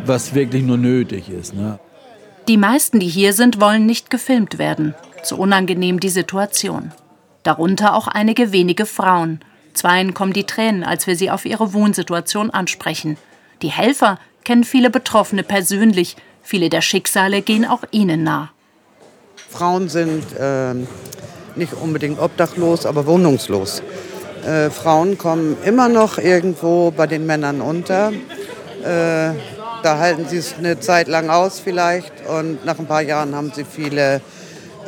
was 0.08 0.34
wirklich 0.34 0.62
nur 0.62 0.78
nötig 0.78 1.28
ist. 1.28 1.54
Ne? 1.54 1.78
Die 2.48 2.56
meisten, 2.56 2.98
die 2.98 3.08
hier 3.08 3.32
sind, 3.32 3.60
wollen 3.60 3.86
nicht 3.86 4.10
gefilmt 4.10 4.58
werden. 4.58 4.94
Zu 5.22 5.36
unangenehm 5.36 6.00
die 6.00 6.08
Situation. 6.08 6.92
Darunter 7.42 7.94
auch 7.94 8.08
einige 8.08 8.52
wenige 8.52 8.86
Frauen. 8.86 9.40
Zweien 9.74 10.14
kommen 10.14 10.32
die 10.32 10.44
Tränen, 10.44 10.82
als 10.82 11.06
wir 11.06 11.14
sie 11.14 11.30
auf 11.30 11.44
ihre 11.44 11.72
Wohnsituation 11.72 12.50
ansprechen. 12.50 13.16
Die 13.62 13.70
Helfer 13.70 14.18
kennen 14.44 14.64
viele 14.64 14.90
Betroffene 14.90 15.42
persönlich. 15.42 16.16
Viele 16.42 16.70
der 16.70 16.80
Schicksale 16.80 17.42
gehen 17.42 17.66
auch 17.66 17.84
ihnen 17.90 18.24
nah. 18.24 18.50
Frauen 19.50 19.88
sind 19.88 20.24
äh, 20.38 20.74
nicht 21.54 21.74
unbedingt 21.74 22.18
obdachlos, 22.18 22.86
aber 22.86 23.06
wohnungslos. 23.06 23.82
Äh, 24.46 24.70
Frauen 24.70 25.18
kommen 25.18 25.56
immer 25.64 25.88
noch 25.88 26.18
irgendwo 26.18 26.90
bei 26.90 27.06
den 27.06 27.26
Männern 27.26 27.60
unter. 27.60 28.12
Äh, 28.84 29.32
da 29.82 29.98
halten 29.98 30.26
sie 30.28 30.38
es 30.38 30.54
eine 30.58 30.80
Zeit 30.80 31.08
lang 31.08 31.30
aus 31.30 31.60
vielleicht 31.60 32.12
und 32.26 32.64
nach 32.64 32.78
ein 32.78 32.86
paar 32.86 33.02
Jahren 33.02 33.34
haben 33.34 33.52
sie 33.54 33.64
viele 33.64 34.20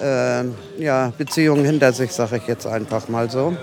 äh, 0.02 0.44
ja, 0.78 1.12
Beziehungen 1.16 1.64
hinter 1.64 1.92
sich, 1.92 2.12
sage 2.12 2.38
ich 2.38 2.46
jetzt 2.46 2.66
einfach 2.66 3.08
mal 3.08 3.30
so. 3.30 3.56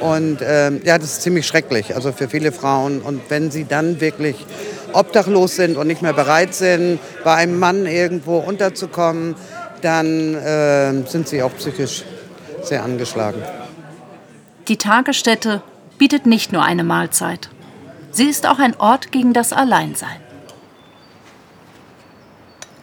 Und 0.00 0.38
ähm, 0.42 0.80
ja, 0.84 0.98
das 0.98 1.12
ist 1.12 1.22
ziemlich 1.22 1.46
schrecklich, 1.46 1.94
also 1.94 2.10
für 2.12 2.28
viele 2.28 2.50
Frauen. 2.50 3.00
Und 3.00 3.22
wenn 3.28 3.50
sie 3.50 3.64
dann 3.64 4.00
wirklich 4.00 4.36
obdachlos 4.92 5.56
sind 5.56 5.76
und 5.76 5.86
nicht 5.86 6.02
mehr 6.02 6.12
bereit 6.12 6.54
sind, 6.54 6.98
bei 7.22 7.34
einem 7.34 7.58
Mann 7.58 7.86
irgendwo 7.86 8.38
unterzukommen, 8.38 9.36
dann 9.80 10.34
äh, 10.34 11.06
sind 11.06 11.28
sie 11.28 11.42
auch 11.42 11.54
psychisch 11.56 12.04
sehr 12.62 12.82
angeschlagen. 12.82 13.42
Die 14.68 14.76
Tagesstätte 14.76 15.62
bietet 15.98 16.26
nicht 16.26 16.52
nur 16.52 16.62
eine 16.62 16.84
Mahlzeit. 16.84 17.48
Sie 18.10 18.26
ist 18.26 18.46
auch 18.46 18.58
ein 18.58 18.78
Ort 18.78 19.12
gegen 19.12 19.32
das 19.32 19.52
Alleinsein. 19.52 20.21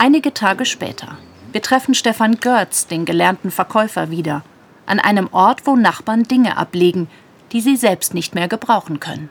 Einige 0.01 0.33
Tage 0.33 0.63
später. 0.63 1.17
Wir 1.51 1.61
treffen 1.61 1.93
Stefan 1.93 2.37
Görz, 2.39 2.87
den 2.87 3.03
gelernten 3.03 3.51
Verkäufer, 3.51 4.09
wieder. 4.09 4.43
An 4.85 4.97
einem 4.97 5.27
Ort, 5.33 5.63
wo 5.65 5.75
Nachbarn 5.75 6.23
Dinge 6.23 6.55
ablegen, 6.55 7.09
die 7.51 7.59
sie 7.59 7.75
selbst 7.75 8.13
nicht 8.13 8.33
mehr 8.33 8.47
gebrauchen 8.47 9.01
können. 9.01 9.27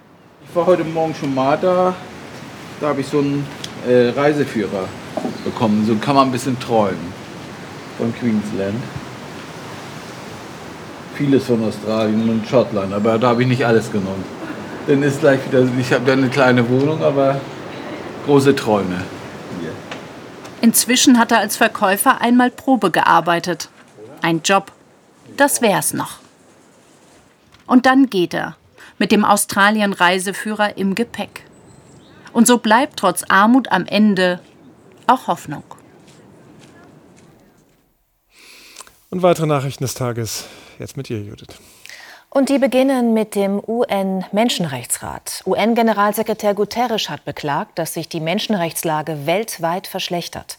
Ich 0.47 0.55
war 0.55 0.67
heute 0.67 0.85
Morgen 0.85 1.15
schon 1.15 1.35
mal 1.35 1.57
da. 1.57 1.95
Da 2.83 2.89
habe 2.89 3.01
ich 3.01 3.07
so 3.07 3.21
einen 3.21 3.47
äh, 3.89 4.11
Reiseführer 4.11 4.85
bekommen. 5.43 5.87
So 5.87 5.95
kann 5.95 6.15
man 6.15 6.29
ein 6.29 6.33
bisschen 6.33 6.61
träumen. 6.61 7.15
Von 7.97 8.15
Queensland. 8.15 8.83
Vieles 11.15 11.47
von 11.47 11.65
Australien 11.65 12.29
und 12.29 12.47
Schottland, 12.47 12.93
aber 12.93 13.19
da 13.19 13.29
habe 13.29 13.41
ich 13.41 13.49
nicht 13.49 13.65
alles 13.65 13.91
genommen. 13.91 14.23
Dann 14.87 15.03
ist 15.03 15.21
gleich 15.21 15.41
wieder, 15.47 15.67
ich 15.79 15.93
habe 15.95 16.05
da 16.05 16.13
eine 16.13 16.29
kleine 16.29 16.69
Wohnung, 16.69 17.03
aber 17.03 17.41
große 18.27 18.55
Träume. 18.55 19.03
Inzwischen 20.61 21.18
hat 21.18 21.31
er 21.31 21.38
als 21.38 21.57
Verkäufer 21.57 22.21
einmal 22.21 22.51
Probe 22.51 22.90
gearbeitet. 22.90 23.68
Ein 24.23 24.42
Job. 24.42 24.73
Das 25.37 25.62
wär's 25.62 25.92
noch. 25.92 26.18
Und 27.66 27.87
dann 27.87 28.11
geht 28.11 28.35
er 28.35 28.57
mit 28.99 29.12
dem 29.12 29.25
Australien-Reiseführer 29.25 30.77
im 30.77 30.94
Gepäck. 30.94 31.44
Und 32.33 32.47
so 32.47 32.59
bleibt 32.59 32.99
trotz 32.99 33.25
Armut 33.29 33.71
am 33.71 33.87
Ende 33.87 34.40
auch 35.07 35.29
Hoffnung. 35.29 35.62
Und 39.11 39.23
weitere 39.23 39.47
Nachrichten 39.47 39.85
des 39.85 39.94
Tages 39.94 40.44
jetzt 40.79 40.97
mit 40.97 41.09
dir, 41.09 41.23
Judith. 41.23 41.59
Und 42.31 42.51
die 42.51 42.59
beginnen 42.59 43.14
mit 43.14 43.35
dem 43.35 43.61
UN-Menschenrechtsrat. 43.67 45.43
UN-Generalsekretär 45.47 46.55
Guterres 46.55 47.09
hat 47.09 47.25
beklagt, 47.25 47.79
dass 47.79 47.95
sich 47.95 48.09
die 48.09 48.21
Menschenrechtslage 48.21 49.27
weltweit 49.27 49.87
verschlechtert. 49.87 50.59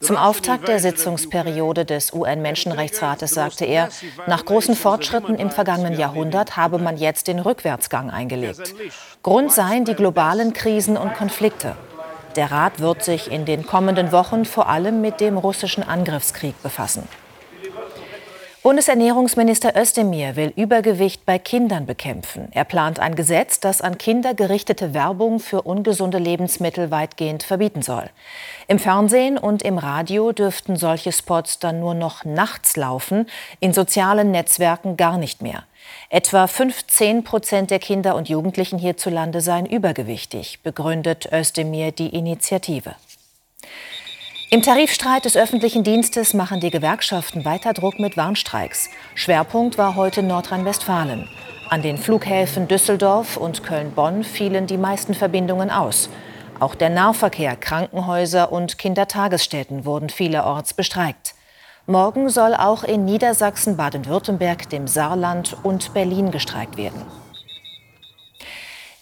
Zum 0.00 0.16
Auftakt 0.16 0.66
der 0.66 0.80
Sitzungsperiode 0.80 1.84
des 1.84 2.12
UN-Menschenrechtsrates 2.12 3.30
sagte 3.30 3.66
er, 3.66 3.90
nach 4.26 4.44
großen 4.44 4.74
Fortschritten 4.74 5.36
im 5.36 5.50
vergangenen 5.50 5.96
Jahrhundert 5.96 6.56
habe 6.56 6.78
man 6.78 6.96
jetzt 6.96 7.28
den 7.28 7.38
Rückwärtsgang 7.38 8.10
eingelegt. 8.10 8.74
Grund 9.22 9.52
seien 9.52 9.84
die 9.84 9.94
globalen 9.94 10.54
Krisen 10.54 10.96
und 10.96 11.14
Konflikte. 11.14 11.76
Der 12.34 12.50
Rat 12.50 12.80
wird 12.80 13.04
sich 13.04 13.30
in 13.30 13.44
den 13.44 13.64
kommenden 13.64 14.10
Wochen 14.10 14.44
vor 14.44 14.68
allem 14.68 15.02
mit 15.02 15.20
dem 15.20 15.36
russischen 15.36 15.84
Angriffskrieg 15.84 16.60
befassen. 16.62 17.06
Bundesernährungsminister 18.62 19.76
Özdemir 19.76 20.36
will 20.36 20.52
Übergewicht 20.54 21.26
bei 21.26 21.40
Kindern 21.40 21.84
bekämpfen. 21.84 22.46
Er 22.52 22.62
plant 22.62 23.00
ein 23.00 23.16
Gesetz, 23.16 23.58
das 23.58 23.80
an 23.80 23.98
Kinder 23.98 24.34
gerichtete 24.34 24.94
Werbung 24.94 25.40
für 25.40 25.62
ungesunde 25.62 26.18
Lebensmittel 26.18 26.92
weitgehend 26.92 27.42
verbieten 27.42 27.82
soll. 27.82 28.08
Im 28.68 28.78
Fernsehen 28.78 29.36
und 29.36 29.64
im 29.64 29.78
Radio 29.78 30.30
dürften 30.30 30.76
solche 30.76 31.10
Spots 31.10 31.58
dann 31.58 31.80
nur 31.80 31.94
noch 31.94 32.24
nachts 32.24 32.76
laufen, 32.76 33.26
in 33.58 33.72
sozialen 33.72 34.30
Netzwerken 34.30 34.96
gar 34.96 35.18
nicht 35.18 35.42
mehr. 35.42 35.64
Etwa 36.08 36.46
15 36.46 37.24
Prozent 37.24 37.72
der 37.72 37.80
Kinder 37.80 38.14
und 38.14 38.28
Jugendlichen 38.28 38.78
hierzulande 38.78 39.40
seien 39.40 39.66
übergewichtig, 39.66 40.60
begründet 40.62 41.28
Özdemir 41.32 41.90
die 41.90 42.14
Initiative. 42.14 42.94
Im 44.52 44.60
Tarifstreit 44.60 45.24
des 45.24 45.34
öffentlichen 45.34 45.82
Dienstes 45.82 46.34
machen 46.34 46.60
die 46.60 46.68
Gewerkschaften 46.68 47.46
weiter 47.46 47.72
Druck 47.72 47.98
mit 47.98 48.18
Warnstreiks. 48.18 48.90
Schwerpunkt 49.14 49.78
war 49.78 49.96
heute 49.96 50.22
Nordrhein-Westfalen. 50.22 51.26
An 51.70 51.80
den 51.80 51.96
Flughäfen 51.96 52.68
Düsseldorf 52.68 53.38
und 53.38 53.62
Köln-Bonn 53.62 54.24
fielen 54.24 54.66
die 54.66 54.76
meisten 54.76 55.14
Verbindungen 55.14 55.70
aus. 55.70 56.10
Auch 56.60 56.74
der 56.74 56.90
Nahverkehr, 56.90 57.56
Krankenhäuser 57.56 58.52
und 58.52 58.76
Kindertagesstätten 58.76 59.86
wurden 59.86 60.10
vielerorts 60.10 60.74
bestreikt. 60.74 61.34
Morgen 61.86 62.28
soll 62.28 62.54
auch 62.54 62.84
in 62.84 63.06
Niedersachsen, 63.06 63.78
Baden-Württemberg, 63.78 64.68
dem 64.68 64.86
Saarland 64.86 65.56
und 65.62 65.94
Berlin 65.94 66.30
gestreikt 66.30 66.76
werden. 66.76 67.00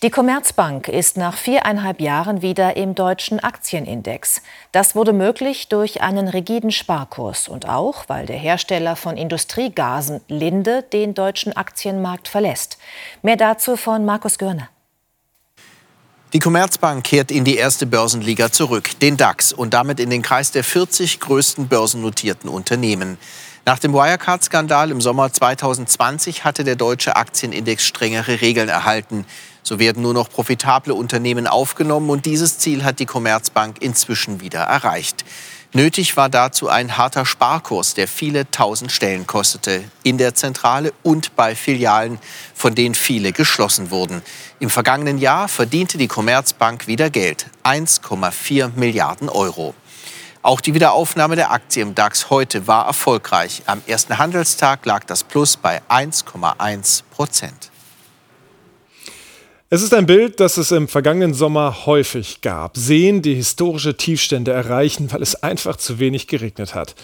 Die 0.02 0.08
Commerzbank 0.08 0.88
ist 0.88 1.18
nach 1.18 1.36
viereinhalb 1.36 2.00
Jahren 2.00 2.40
wieder 2.40 2.74
im 2.74 2.94
deutschen 2.94 3.38
Aktienindex. 3.38 4.40
Das 4.72 4.94
wurde 4.94 5.12
möglich 5.12 5.68
durch 5.68 6.00
einen 6.00 6.26
rigiden 6.26 6.70
Sparkurs 6.70 7.48
und 7.48 7.68
auch, 7.68 8.04
weil 8.06 8.24
der 8.24 8.38
Hersteller 8.38 8.96
von 8.96 9.18
Industriegasen 9.18 10.22
Linde 10.26 10.82
den 10.90 11.12
deutschen 11.12 11.54
Aktienmarkt 11.54 12.28
verlässt. 12.28 12.78
Mehr 13.20 13.36
dazu 13.36 13.76
von 13.76 14.06
Markus 14.06 14.38
Görner. 14.38 14.70
Die 16.32 16.38
Commerzbank 16.38 17.04
kehrt 17.04 17.30
in 17.30 17.44
die 17.44 17.56
erste 17.56 17.84
Börsenliga 17.84 18.50
zurück, 18.50 18.98
den 19.00 19.18
DAX, 19.18 19.52
und 19.52 19.74
damit 19.74 20.00
in 20.00 20.08
den 20.08 20.22
Kreis 20.22 20.50
der 20.50 20.64
40 20.64 21.20
größten 21.20 21.68
börsennotierten 21.68 22.48
Unternehmen. 22.48 23.18
Nach 23.66 23.78
dem 23.78 23.92
Wirecard-Skandal 23.92 24.90
im 24.90 25.02
Sommer 25.02 25.30
2020 25.30 26.44
hatte 26.44 26.64
der 26.64 26.76
deutsche 26.76 27.16
Aktienindex 27.16 27.84
strengere 27.84 28.40
Regeln 28.40 28.70
erhalten. 28.70 29.26
So 29.62 29.78
werden 29.78 30.02
nur 30.02 30.14
noch 30.14 30.30
profitable 30.30 30.94
Unternehmen 30.94 31.46
aufgenommen 31.46 32.10
und 32.10 32.26
dieses 32.26 32.58
Ziel 32.58 32.84
hat 32.84 32.98
die 32.98 33.06
Commerzbank 33.06 33.80
inzwischen 33.80 34.40
wieder 34.40 34.60
erreicht. 34.60 35.24
Nötig 35.72 36.16
war 36.16 36.28
dazu 36.28 36.68
ein 36.68 36.96
harter 36.96 37.24
Sparkurs, 37.24 37.94
der 37.94 38.08
viele 38.08 38.50
tausend 38.50 38.90
Stellen 38.90 39.28
kostete, 39.28 39.84
in 40.02 40.18
der 40.18 40.34
Zentrale 40.34 40.92
und 41.04 41.36
bei 41.36 41.54
Filialen, 41.54 42.18
von 42.54 42.74
denen 42.74 42.96
viele 42.96 43.30
geschlossen 43.32 43.92
wurden. 43.92 44.20
Im 44.58 44.68
vergangenen 44.68 45.18
Jahr 45.18 45.46
verdiente 45.46 45.96
die 45.96 46.08
Commerzbank 46.08 46.88
wieder 46.88 47.08
Geld, 47.08 47.46
1,4 47.62 48.72
Milliarden 48.74 49.28
Euro. 49.28 49.74
Auch 50.42 50.60
die 50.60 50.74
Wiederaufnahme 50.74 51.36
der 51.36 51.52
Aktie 51.52 51.82
im 51.82 51.94
DAX 51.94 52.30
heute 52.30 52.66
war 52.66 52.86
erfolgreich. 52.86 53.62
Am 53.66 53.80
ersten 53.86 54.18
Handelstag 54.18 54.84
lag 54.86 55.04
das 55.04 55.22
Plus 55.22 55.56
bei 55.56 55.82
1,1 55.88 57.02
Prozent. 57.12 57.69
Es 59.72 59.82
ist 59.82 59.94
ein 59.94 60.06
Bild, 60.06 60.40
das 60.40 60.56
es 60.56 60.72
im 60.72 60.88
vergangenen 60.88 61.32
Sommer 61.32 61.86
häufig 61.86 62.40
gab. 62.40 62.76
Seen, 62.76 63.22
die 63.22 63.36
historische 63.36 63.96
Tiefstände 63.96 64.50
erreichen, 64.50 65.12
weil 65.12 65.22
es 65.22 65.44
einfach 65.44 65.76
zu 65.76 66.00
wenig 66.00 66.26
geregnet 66.26 66.74
hat. 66.74 66.96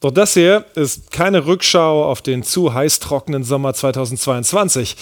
Doch 0.00 0.10
das 0.10 0.32
hier 0.32 0.64
ist 0.74 1.10
keine 1.10 1.44
Rückschau 1.44 2.02
auf 2.02 2.22
den 2.22 2.42
zu 2.42 2.72
heiß 2.72 3.00
trockenen 3.00 3.44
Sommer 3.44 3.74
2022. 3.74 4.96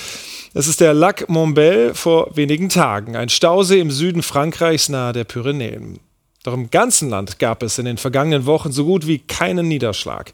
Es 0.53 0.67
ist 0.67 0.81
der 0.81 0.95
Lac 0.95 1.29
Montbel 1.29 1.95
vor 1.95 2.37
wenigen 2.37 2.69
Tagen, 2.69 3.15
ein 3.15 3.29
Stausee 3.29 3.79
im 3.79 3.93
Süden 3.93 4.25
Frankreichs 4.25 4.89
nahe 4.89 5.13
der 5.13 5.23
Pyrenäen. 5.23 6.01
Doch 6.43 6.55
im 6.55 6.71
ganzen 6.71 7.09
Land 7.09 7.39
gab 7.39 7.63
es 7.63 7.79
in 7.79 7.85
den 7.85 7.99
vergangenen 7.99 8.47
Wochen 8.47 8.73
so 8.73 8.85
gut 8.85 9.07
wie 9.07 9.21
keinen 9.21 9.69
Niederschlag. 9.69 10.33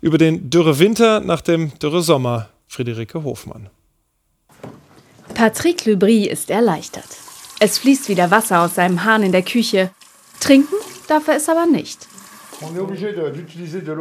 Über 0.00 0.18
den 0.18 0.50
Dürrewinter 0.50 1.20
nach 1.20 1.42
dem 1.42 1.78
Dürresommer 1.78 2.48
Friederike 2.66 3.22
Hofmann. 3.22 3.70
Patrick 5.34 5.84
Lebris 5.84 6.28
ist 6.28 6.50
erleichtert. 6.50 7.08
Es 7.60 7.78
fließt 7.78 8.08
wieder 8.08 8.30
Wasser 8.30 8.60
aus 8.60 8.76
seinem 8.76 9.04
Hahn 9.04 9.22
in 9.22 9.32
der 9.32 9.42
Küche. 9.42 9.90
Trinken 10.40 10.74
darf 11.08 11.28
er 11.28 11.36
es 11.36 11.48
aber 11.48 11.66
nicht. 11.66 12.06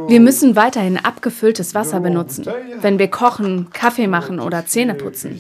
Wir 0.08 0.20
müssen 0.20 0.56
weiterhin 0.56 0.98
abgefülltes 0.98 1.74
Wasser 1.74 2.00
benutzen, 2.00 2.46
wenn 2.82 3.00
wir 3.00 3.08
kochen, 3.10 3.70
Kaffee 3.74 4.08
machen 4.08 4.40
oder 4.40 4.66
Zähne 4.66 4.94
putzen. 4.94 5.40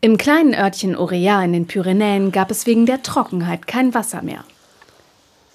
Im 0.00 0.16
kleinen 0.16 0.54
Örtchen 0.54 0.96
Orea 0.96 1.44
in 1.44 1.52
den 1.52 1.66
Pyrenäen 1.66 2.32
gab 2.32 2.50
es 2.50 2.66
wegen 2.66 2.86
der 2.86 3.02
Trockenheit 3.02 3.66
kein 3.66 3.94
Wasser 3.94 4.22
mehr. 4.22 4.44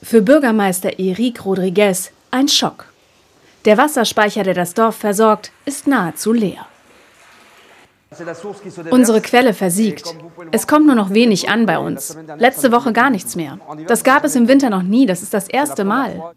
Für 0.04 0.22
Bürgermeister 0.22 1.00
Eric 1.00 1.44
Rodriguez 1.44 2.12
ein 2.32 2.48
Schock. 2.48 2.86
Der 3.66 3.78
Wasserspeicher, 3.78 4.44
der 4.44 4.54
das 4.54 4.76
Dorf 4.76 4.96
versorgt, 4.96 5.52
ist 5.66 5.88
nahezu 5.88 6.32
leer. 6.32 6.68
Unsere 8.90 9.22
Quelle 9.22 9.54
versiegt. 9.54 10.16
Es 10.52 10.66
kommt 10.68 10.86
nur 10.86 10.96
noch 10.96 11.10
wenig 11.10 11.50
an 11.50 11.66
bei 11.66 11.78
uns. 11.78 12.18
Letzte 12.38 12.72
Woche 12.72 12.94
gar 12.94 13.10
nichts 13.10 13.36
mehr. 13.36 13.60
Das 13.88 14.04
gab 14.04 14.24
es 14.24 14.36
im 14.36 14.48
Winter 14.48 14.70
noch 14.70 14.84
nie, 14.84 15.06
das 15.06 15.24
ist 15.24 15.34
das 15.34 15.48
erste 15.48 15.84
Mal. 15.84 16.34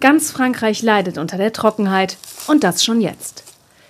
Ganz 0.00 0.30
Frankreich 0.32 0.82
leidet 0.82 1.16
unter 1.16 1.36
der 1.36 1.52
Trockenheit 1.52 2.18
und 2.48 2.64
das 2.64 2.84
schon 2.84 3.00
jetzt. 3.00 3.44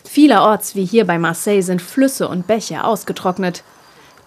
Vielerorts, 0.05 0.77
wie 0.77 0.85
hier 0.85 1.07
bei 1.07 1.19
Marseille, 1.19 1.63
sind 1.63 1.83
Flüsse 1.83 2.29
und 2.29 2.47
Bäche 2.47 2.85
ausgetrocknet. 2.85 3.65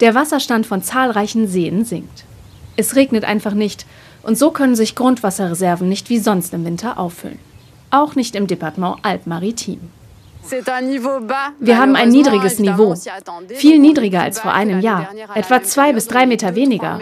Der 0.00 0.14
Wasserstand 0.14 0.66
von 0.66 0.82
zahlreichen 0.82 1.46
Seen 1.46 1.84
sinkt. 1.84 2.24
Es 2.76 2.94
regnet 2.94 3.24
einfach 3.24 3.54
nicht 3.54 3.86
und 4.22 4.36
so 4.36 4.50
können 4.50 4.76
sich 4.76 4.96
Grundwasserreserven 4.96 5.88
nicht 5.88 6.10
wie 6.10 6.18
sonst 6.18 6.52
im 6.52 6.64
Winter 6.64 6.98
auffüllen. 6.98 7.38
Auch 7.90 8.16
nicht 8.16 8.34
im 8.34 8.46
Departement 8.46 8.98
Alpes-Maritimes. 9.02 9.97
Wir 11.60 11.78
haben 11.78 11.96
ein 11.96 12.08
niedriges 12.08 12.58
Niveau, 12.58 12.94
viel 13.48 13.78
niedriger 13.78 14.22
als 14.22 14.40
vor 14.40 14.52
einem 14.52 14.80
Jahr, 14.80 15.08
etwa 15.34 15.62
zwei 15.62 15.92
bis 15.92 16.08
drei 16.08 16.26
Meter 16.26 16.54
weniger. 16.54 17.00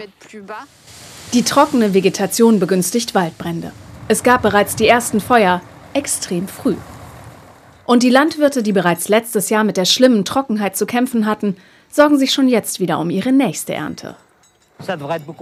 Die 1.33 1.43
trockene 1.43 1.93
Vegetation 1.93 2.59
begünstigt 2.59 3.15
Waldbrände. 3.15 3.71
Es 4.07 4.23
gab 4.23 4.41
bereits 4.41 4.75
die 4.75 4.87
ersten 4.87 5.19
Feuer, 5.19 5.61
extrem 5.93 6.47
früh. 6.47 6.75
Und 7.85 8.03
die 8.03 8.09
Landwirte, 8.09 8.63
die 8.63 8.73
bereits 8.73 9.07
letztes 9.07 9.49
Jahr 9.49 9.63
mit 9.63 9.77
der 9.77 9.85
schlimmen 9.85 10.25
Trockenheit 10.25 10.75
zu 10.75 10.85
kämpfen 10.85 11.25
hatten, 11.25 11.55
sorgen 11.89 12.17
sich 12.17 12.33
schon 12.33 12.47
jetzt 12.47 12.79
wieder 12.79 12.99
um 12.99 13.09
ihre 13.09 13.31
nächste 13.31 13.73
Ernte. 13.73 14.15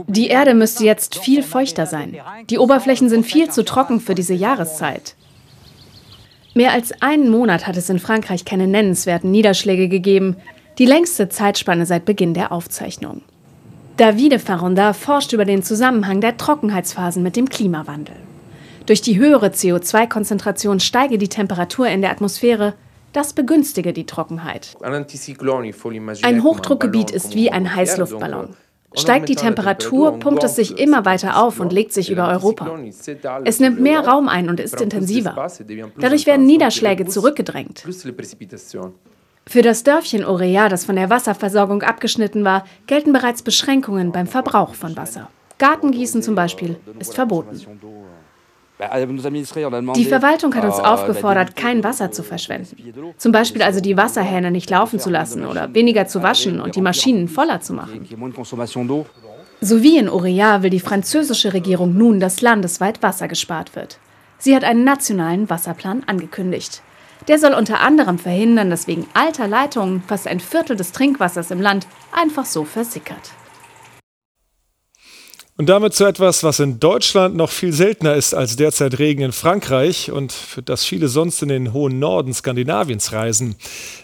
Die 0.07 0.27
Erde 0.27 0.53
müsste 0.53 0.85
jetzt 0.85 1.17
viel 1.17 1.43
feuchter 1.43 1.85
sein. 1.85 2.17
Die 2.49 2.57
Oberflächen 2.57 3.09
sind 3.09 3.25
viel 3.25 3.49
zu 3.49 3.65
trocken 3.65 3.99
für 3.99 4.15
diese 4.15 4.33
Jahreszeit. 4.33 5.15
Mehr 6.57 6.71
als 6.71 6.93
einen 7.01 7.29
Monat 7.29 7.67
hat 7.67 7.75
es 7.75 7.89
in 7.89 7.99
Frankreich 7.99 8.45
keine 8.45 8.65
nennenswerten 8.65 9.29
Niederschläge 9.29 9.89
gegeben, 9.89 10.37
die 10.77 10.85
längste 10.85 11.27
Zeitspanne 11.27 11.85
seit 11.85 12.05
Beginn 12.05 12.33
der 12.33 12.53
Aufzeichnung. 12.53 13.23
Davide 13.97 14.39
Farronda 14.39 14.93
forscht 14.93 15.33
über 15.33 15.43
den 15.43 15.63
Zusammenhang 15.63 16.21
der 16.21 16.37
Trockenheitsphasen 16.37 17.21
mit 17.21 17.35
dem 17.35 17.49
Klimawandel. 17.49 18.15
Durch 18.85 19.01
die 19.01 19.19
höhere 19.19 19.47
CO2-Konzentration 19.47 20.79
steige 20.79 21.17
die 21.17 21.27
Temperatur 21.27 21.89
in 21.89 21.99
der 21.99 22.11
Atmosphäre, 22.11 22.73
das 23.11 23.33
begünstige 23.33 23.91
die 23.91 24.05
Trockenheit. 24.05 24.77
Ein 24.81 26.43
Hochdruckgebiet 26.43 27.11
ist 27.11 27.35
wie 27.35 27.51
ein 27.51 27.75
Heißluftballon. 27.75 28.55
Steigt 28.97 29.29
die 29.29 29.35
Temperatur, 29.35 30.19
pumpt 30.19 30.43
es 30.43 30.55
sich 30.55 30.77
immer 30.77 31.05
weiter 31.05 31.41
auf 31.41 31.59
und 31.59 31.73
legt 31.73 31.93
sich 31.93 32.09
über 32.09 32.27
Europa. 32.27 32.77
Es 33.43 33.59
nimmt 33.59 33.79
mehr 33.79 34.07
Raum 34.07 34.27
ein 34.27 34.49
und 34.49 34.59
ist 34.59 34.79
intensiver. 34.81 35.47
Dadurch 35.97 36.25
werden 36.25 36.45
Niederschläge 36.45 37.05
zurückgedrängt. 37.05 37.83
Für 39.47 39.61
das 39.61 39.83
Dörfchen 39.83 40.25
Orea, 40.25 40.69
das 40.69 40.85
von 40.85 40.95
der 40.95 41.09
Wasserversorgung 41.09 41.83
abgeschnitten 41.83 42.43
war, 42.43 42.65
gelten 42.87 43.13
bereits 43.13 43.43
Beschränkungen 43.43 44.11
beim 44.11 44.25
Verbrauch 44.25 44.73
von 44.73 44.97
Wasser. 44.97 45.29
Gartengießen 45.57 46.21
zum 46.23 46.35
Beispiel 46.35 46.77
ist 46.99 47.13
verboten. 47.13 47.61
Die 48.77 50.05
Verwaltung 50.05 50.53
hat 50.53 50.65
uns 50.65 50.79
aufgefordert, 50.79 51.55
kein 51.55 51.83
Wasser 51.83 52.11
zu 52.11 52.23
verschwenden. 52.23 52.75
Zum 53.17 53.31
Beispiel 53.31 53.61
also 53.61 53.79
die 53.79 53.95
Wasserhähne 53.95 54.51
nicht 54.51 54.69
laufen 54.69 54.99
zu 54.99 55.09
lassen 55.09 55.45
oder 55.45 55.73
weniger 55.73 56.07
zu 56.07 56.21
waschen 56.21 56.59
und 56.59 56.75
die 56.75 56.81
Maschinen 56.81 57.29
voller 57.29 57.61
zu 57.61 57.73
machen. 57.73 58.05
So 59.61 59.81
wie 59.81 59.97
in 59.97 60.09
Orea 60.09 60.61
will 60.61 60.69
die 60.69 60.81
französische 60.81 61.53
Regierung 61.53 61.97
nun, 61.97 62.19
dass 62.19 62.41
landesweit 62.41 63.01
Wasser 63.01 63.29
gespart 63.29 63.75
wird. 63.75 63.97
Sie 64.37 64.53
hat 64.53 64.65
einen 64.65 64.83
nationalen 64.83 65.49
Wasserplan 65.49 66.03
angekündigt. 66.05 66.81
Der 67.29 67.39
soll 67.39 67.53
unter 67.53 67.79
anderem 67.79 68.19
verhindern, 68.19 68.69
dass 68.69 68.87
wegen 68.87 69.07
alter 69.13 69.47
Leitungen 69.47 70.03
fast 70.05 70.27
ein 70.27 70.41
Viertel 70.41 70.75
des 70.75 70.91
Trinkwassers 70.91 71.49
im 71.49 71.61
Land 71.61 71.87
einfach 72.11 72.45
so 72.45 72.65
versickert. 72.65 73.31
Und 75.57 75.69
damit 75.69 75.93
zu 75.93 76.03
etwas, 76.03 76.43
was 76.43 76.59
in 76.59 76.81
Deutschland 76.81 77.37
noch 77.37 77.49
viel 77.49 77.71
seltener 77.71 78.15
ist 78.15 78.33
als 78.33 78.57
derzeit 78.57 78.99
Regen 78.99 79.21
in 79.21 79.31
Frankreich 79.31 80.11
und 80.11 80.33
für 80.33 80.61
das 80.61 80.83
viele 80.83 81.07
sonst 81.07 81.41
in 81.41 81.47
den 81.47 81.71
hohen 81.71 81.97
Norden 81.97 82.33
Skandinaviens 82.33 83.13
reisen, 83.13 83.55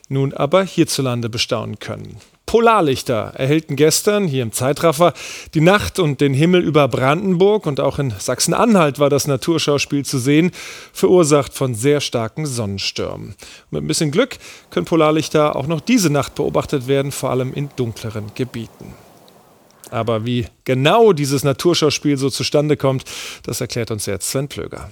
nun 0.08 0.34
aber 0.34 0.64
hierzulande 0.64 1.28
bestaunen 1.28 1.78
können. 1.80 2.16
Polarlichter 2.46 3.34
erhellten 3.36 3.76
gestern 3.76 4.28
hier 4.28 4.44
im 4.44 4.54
Zeitraffer 4.54 5.14
die 5.54 5.60
Nacht 5.60 6.00
und 6.00 6.22
den 6.22 6.34
Himmel 6.34 6.62
über 6.64 6.88
Brandenburg 6.88 7.66
und 7.66 7.82
auch 7.82 8.00
in 8.00 8.14
Sachsen-Anhalt 8.18 9.00
war 9.00 9.10
das 9.10 9.28
Naturschauspiel 9.28 10.06
zu 10.06 10.20
sehen, 10.20 10.52
verursacht 10.94 11.54
von 11.54 11.76
sehr 11.76 12.00
starken 12.00 12.46
Sonnenstürmen. 12.46 13.36
Mit 13.72 13.84
ein 13.84 13.88
bisschen 13.88 14.12
Glück 14.12 14.38
können 14.70 14.86
Polarlichter 14.86 15.58
auch 15.58 15.68
noch 15.68 15.82
diese 15.82 16.10
Nacht 16.10 16.36
beobachtet 16.36 16.88
werden, 16.88 17.12
vor 17.12 17.30
allem 17.30 17.54
in 17.54 17.70
dunkleren 17.76 18.32
Gebieten. 18.36 18.94
Aber 19.92 20.26
wie 20.26 20.48
genau 20.64 21.14
dieses 21.14 21.44
Naturschauspiel 21.44 22.18
so 22.18 22.30
zustande 22.30 22.78
kommt, 22.78 23.04
das 23.44 23.62
erklärt 23.62 23.92
uns 23.92 24.08
jetzt 24.08 24.30
Sven 24.30 24.48
Plöger. 24.48 24.90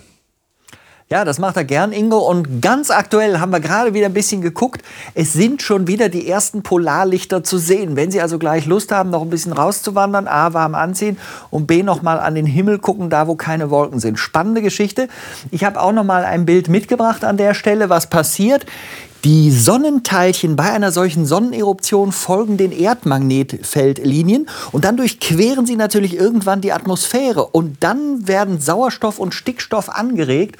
Ja, 1.12 1.26
das 1.26 1.40
macht 1.40 1.58
er 1.58 1.64
gern, 1.64 1.92
Ingo. 1.92 2.20
Und 2.20 2.62
ganz 2.62 2.92
aktuell 2.92 3.40
haben 3.40 3.52
wir 3.52 3.60
gerade 3.60 3.96
wieder 3.96 4.06
ein 4.06 4.14
bisschen 4.14 4.44
geguckt. 4.44 4.84
Es 5.16 5.34
sind 5.34 5.64
schon 5.64 5.88
wieder 5.88 6.08
die 6.08 6.28
ersten 6.28 6.62
Polarlichter 6.62 7.44
zu 7.44 7.58
sehen. 7.58 7.96
Wenn 7.96 8.12
Sie 8.12 8.22
also 8.22 8.38
gleich 8.38 8.68
Lust 8.68 8.92
haben, 8.92 9.10
noch 9.10 9.24
ein 9.24 9.32
bisschen 9.32 9.52
rauszuwandern, 9.52 10.28
A, 10.28 10.54
warm 10.54 10.76
anziehen 10.76 11.18
und 11.50 11.66
B, 11.66 11.82
noch 11.82 12.04
mal 12.04 12.20
an 12.20 12.36
den 12.36 12.46
Himmel 12.46 12.78
gucken, 12.78 13.10
da 13.10 13.26
wo 13.26 13.34
keine 13.34 13.72
Wolken 13.72 14.00
sind. 14.00 14.20
Spannende 14.20 14.62
Geschichte. 14.62 15.08
Ich 15.50 15.64
habe 15.64 15.82
auch 15.82 15.94
noch 15.94 16.04
mal 16.04 16.26
ein 16.26 16.46
Bild 16.46 16.68
mitgebracht 16.68 17.24
an 17.24 17.38
der 17.38 17.56
Stelle, 17.56 17.90
was 17.90 18.08
passiert. 18.08 18.68
Die 19.26 19.52
Sonnenteilchen 19.52 20.56
bei 20.56 20.72
einer 20.72 20.94
solchen 20.94 21.26
Sonneneruption 21.26 22.14
folgen 22.14 22.56
den 22.56 22.72
Erdmagnetfeldlinien 22.72 24.48
und 24.72 24.86
dann 24.86 24.96
durchqueren 24.96 25.66
sie 25.66 25.76
natürlich 25.76 26.16
irgendwann 26.16 26.62
die 26.62 26.72
Atmosphäre. 26.72 27.46
Und 27.46 27.84
dann 27.84 28.30
werden 28.30 28.62
Sauerstoff 28.62 29.20
und 29.20 29.34
Stickstoff 29.34 29.90
angeregt 29.90 30.58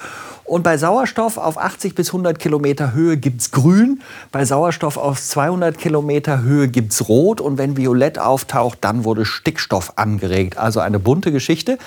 und 0.50 0.64
bei 0.64 0.80
Sauerstoff 0.80 1.38
auf 1.38 1.60
80 1.60 1.94
bis 1.94 2.08
100 2.08 2.40
Kilometer 2.40 2.94
Höhe 2.94 3.18
gibt 3.18 3.42
es 3.42 3.52
grün, 3.52 4.02
bei 4.32 4.46
Sauerstoff 4.46 4.98
auf 4.98 5.22
200 5.22 5.78
Kilometer 5.78 6.42
Höhe 6.42 6.68
gibt 6.68 6.92
es 6.92 7.08
rot 7.08 7.40
und 7.40 7.60
wenn 7.60 7.78
violett 7.78 8.18
auftaucht, 8.18 8.80
dann 8.82 9.04
wurde 9.04 9.26
Stickstoff 9.26 9.94
angeregt. 9.98 10.58
Also 10.58 10.80
eine 10.80 10.98
bunte 10.98 11.32
Geschichte. 11.32 11.78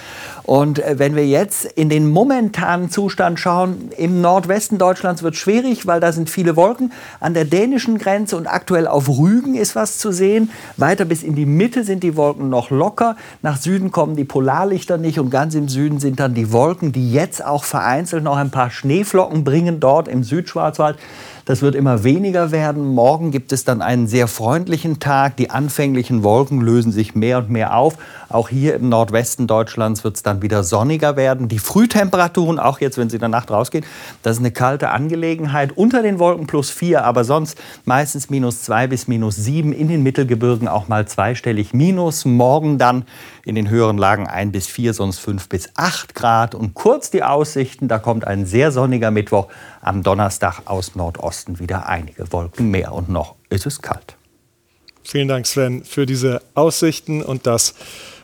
Und 0.44 0.79
äh, 0.79 0.98
wenn 0.98 1.16
wir 1.16 1.27
jetzt 1.27 1.64
in 1.64 1.88
den 1.88 2.09
momentanen 2.09 2.88
Zustand 2.88 3.40
schauen, 3.40 3.90
im 3.96 4.20
Nordwesten 4.20 4.79
Deutschlands 4.79 5.25
wird 5.25 5.35
es 5.35 5.40
schwierig, 5.40 5.88
weil 5.88 5.98
da 5.98 6.12
sind 6.12 6.31
viele 6.31 6.55
Wolken. 6.55 6.92
An 7.18 7.35
der 7.35 7.44
dänischen 7.44 7.98
Grenze 7.98 8.37
und 8.37 8.46
aktuell 8.46 8.87
auf 8.87 9.09
Rügen 9.09 9.57
ist 9.57 9.75
was 9.75 9.98
zu 9.98 10.12
sehen. 10.12 10.51
Weiter 10.77 11.05
bis 11.05 11.25
in 11.25 11.35
die 11.35 11.46
Mitte 11.46 11.83
sind 11.83 12.05
die 12.05 12.16
Wolken 12.16 12.48
noch 12.48 12.70
locker. 12.70 13.16
Nach 13.42 13.57
Süden 13.57 13.90
kommen 13.90 14.15
die 14.15 14.25
Polarlichter 14.25 14.98
nicht 14.98 15.19
und 15.19 15.31
ganz 15.31 15.56
im 15.56 15.69
Süden 15.69 15.98
sind 15.98 16.21
dann 16.21 16.35
die 16.35 16.52
Wolken, 16.52 16.92
die 16.92 17.13
jetzt 17.13 17.44
auch 17.44 17.65
vereinzelt 17.65 18.23
noch 18.23 18.37
ein 18.37 18.52
paar 18.53 18.71
Schneeflocken 18.71 19.42
bringen 19.42 19.81
dort 19.81 20.07
im 20.07 20.23
Südschwarzwald. 20.23 20.96
Das 21.45 21.61
wird 21.61 21.75
immer 21.75 22.05
weniger 22.05 22.53
werden. 22.53 22.95
Morgen 22.95 23.33
gibt 23.33 23.53
es 23.53 23.65
dann 23.65 23.83
einen 23.83 24.07
sehr 24.07 24.29
freundlichen 24.29 25.01
Tag. 25.01 25.37
Die 25.37 25.51
anfänglichen 25.51 26.23
Wolken 26.23 26.61
lösen 26.61 26.93
sich 26.93 27.17
mehr 27.17 27.38
und 27.38 27.51
mehr 27.51 27.77
auf. 27.77 27.99
Auch 28.29 28.49
hier 28.49 28.77
im 28.77 28.88
Nordwesten 28.88 29.49
Deutschlands 29.49 30.05
wird 30.05 30.17
es 30.17 30.23
dann 30.23 30.40
wieder 30.40 30.63
sonniger 30.63 31.17
werden. 31.17 31.49
Die 31.49 31.59
Frühtemperaturen, 31.59 32.61
auch 32.61 32.81
jetzt, 32.81 32.97
wenn 32.97 33.11
Sie 33.11 33.17
in 33.17 33.21
der 33.21 33.29
Nacht 33.29 33.51
rausgehen, 33.51 33.85
das 34.23 34.35
ist 34.37 34.38
eine 34.38 34.53
kalte 34.53 34.90
Angelegenheit. 34.90 35.77
Unter 35.77 36.03
den 36.03 36.21
Wolken 36.21 36.47
plus 36.47 36.71
vier, 36.71 37.05
aber 37.05 37.25
sonst 37.25 37.59
meistens 37.85 38.31
minus 38.31 38.63
zwei 38.63 38.87
bis 38.87 39.09
minus 39.09 39.35
sieben. 39.35 39.73
In 39.73 39.88
den 39.88 40.05
Mittelgebirgen 40.05 40.69
auch 40.69 40.87
mal 40.87 41.09
zweistellig 41.09 41.75
minus. 41.75 42.25
Morgen 42.25 42.79
dann 42.79 43.05
in 43.45 43.57
den 43.57 43.69
höheren 43.69 43.99
Lagen 43.99 44.29
ein 44.29 44.53
bis 44.53 44.69
vier, 44.69 44.95
sonst 44.95 45.19
fünf 45.19 45.49
bis 45.49 45.71
acht 45.75 46.15
Grad. 46.15 46.55
Und 46.55 46.75
kurz 46.75 47.11
die 47.11 47.25
Aussichten, 47.25 47.88
da 47.88 47.99
kommt 47.99 48.27
ein 48.29 48.47
sehr 48.47 48.71
sonniger 48.71 49.11
Mittwoch. 49.11 49.49
Am 49.85 50.05
Donnerstag 50.05 50.63
aus 50.67 50.95
Nordosten 50.95 51.31
wieder 51.46 51.88
einige 51.88 52.33
Wolken 52.33 52.70
mehr. 52.70 52.92
Und 52.92 53.08
noch 53.08 53.37
ist 53.50 53.66
es 53.66 53.83
kalt. 53.83 54.16
Vielen 55.02 55.28
Dank, 55.28 55.46
Sven, 55.46 55.85
für 55.85 56.06
diese 56.06 56.42
Aussichten 56.54 57.22
und 57.22 57.46
das, 57.46 57.74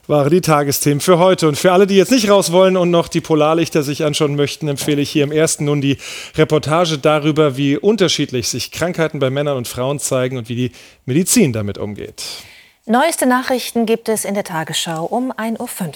waren 0.09 0.31
die 0.31 0.41
Tagesthemen 0.41 1.01
für 1.01 1.19
heute. 1.19 1.47
Und 1.49 1.57
für 1.57 1.73
alle, 1.73 1.87
die 1.87 1.97
jetzt 1.97 2.11
nicht 2.11 2.29
raus 2.31 2.51
wollen 2.51 2.77
und 2.77 2.91
noch 2.91 3.09
die 3.09 3.21
Polarlichter 3.21 3.83
sich 3.83 4.05
anschauen 4.05 4.35
möchten, 4.35 4.67
empfehle 4.67 5.03
ich 5.03 5.11
hier 5.11 5.23
im 5.23 5.33
ersten 5.33 5.67
nun 5.67 5.81
die 5.81 5.99
Reportage 6.37 6.99
darüber, 6.99 7.57
wie 7.57 7.77
unterschiedlich 7.77 8.49
sich 8.49 8.73
Krankheiten 8.73 9.19
bei 9.21 9.31
Männern 9.31 9.57
und 9.57 9.69
Frauen 9.69 10.01
zeigen 10.01 10.39
und 10.39 10.49
wie 10.49 10.57
die 10.57 10.73
Medizin 11.05 11.53
damit 11.53 11.79
umgeht. 11.79 12.25
Neueste 12.87 13.27
Nachrichten 13.27 13.85
gibt 13.85 14.09
es 14.09 14.25
in 14.25 14.35
der 14.35 14.45
Tagesschau 14.45 15.05
um 15.05 15.31
1.05 15.31 15.59
Uhr. 15.61 15.93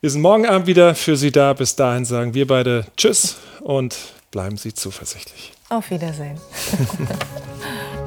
Wir 0.00 0.10
sind 0.10 0.22
morgen 0.22 0.46
Abend 0.46 0.68
wieder 0.68 0.94
für 0.94 1.16
Sie 1.16 1.32
da. 1.32 1.52
Bis 1.52 1.74
dahin 1.74 2.04
sagen 2.04 2.34
wir 2.34 2.46
beide 2.46 2.86
Tschüss 2.96 3.38
und 3.60 3.96
bleiben 4.30 4.56
Sie 4.56 4.72
zuversichtlich. 4.72 5.51
Auf 5.72 5.88
Wiedersehen. 5.88 6.38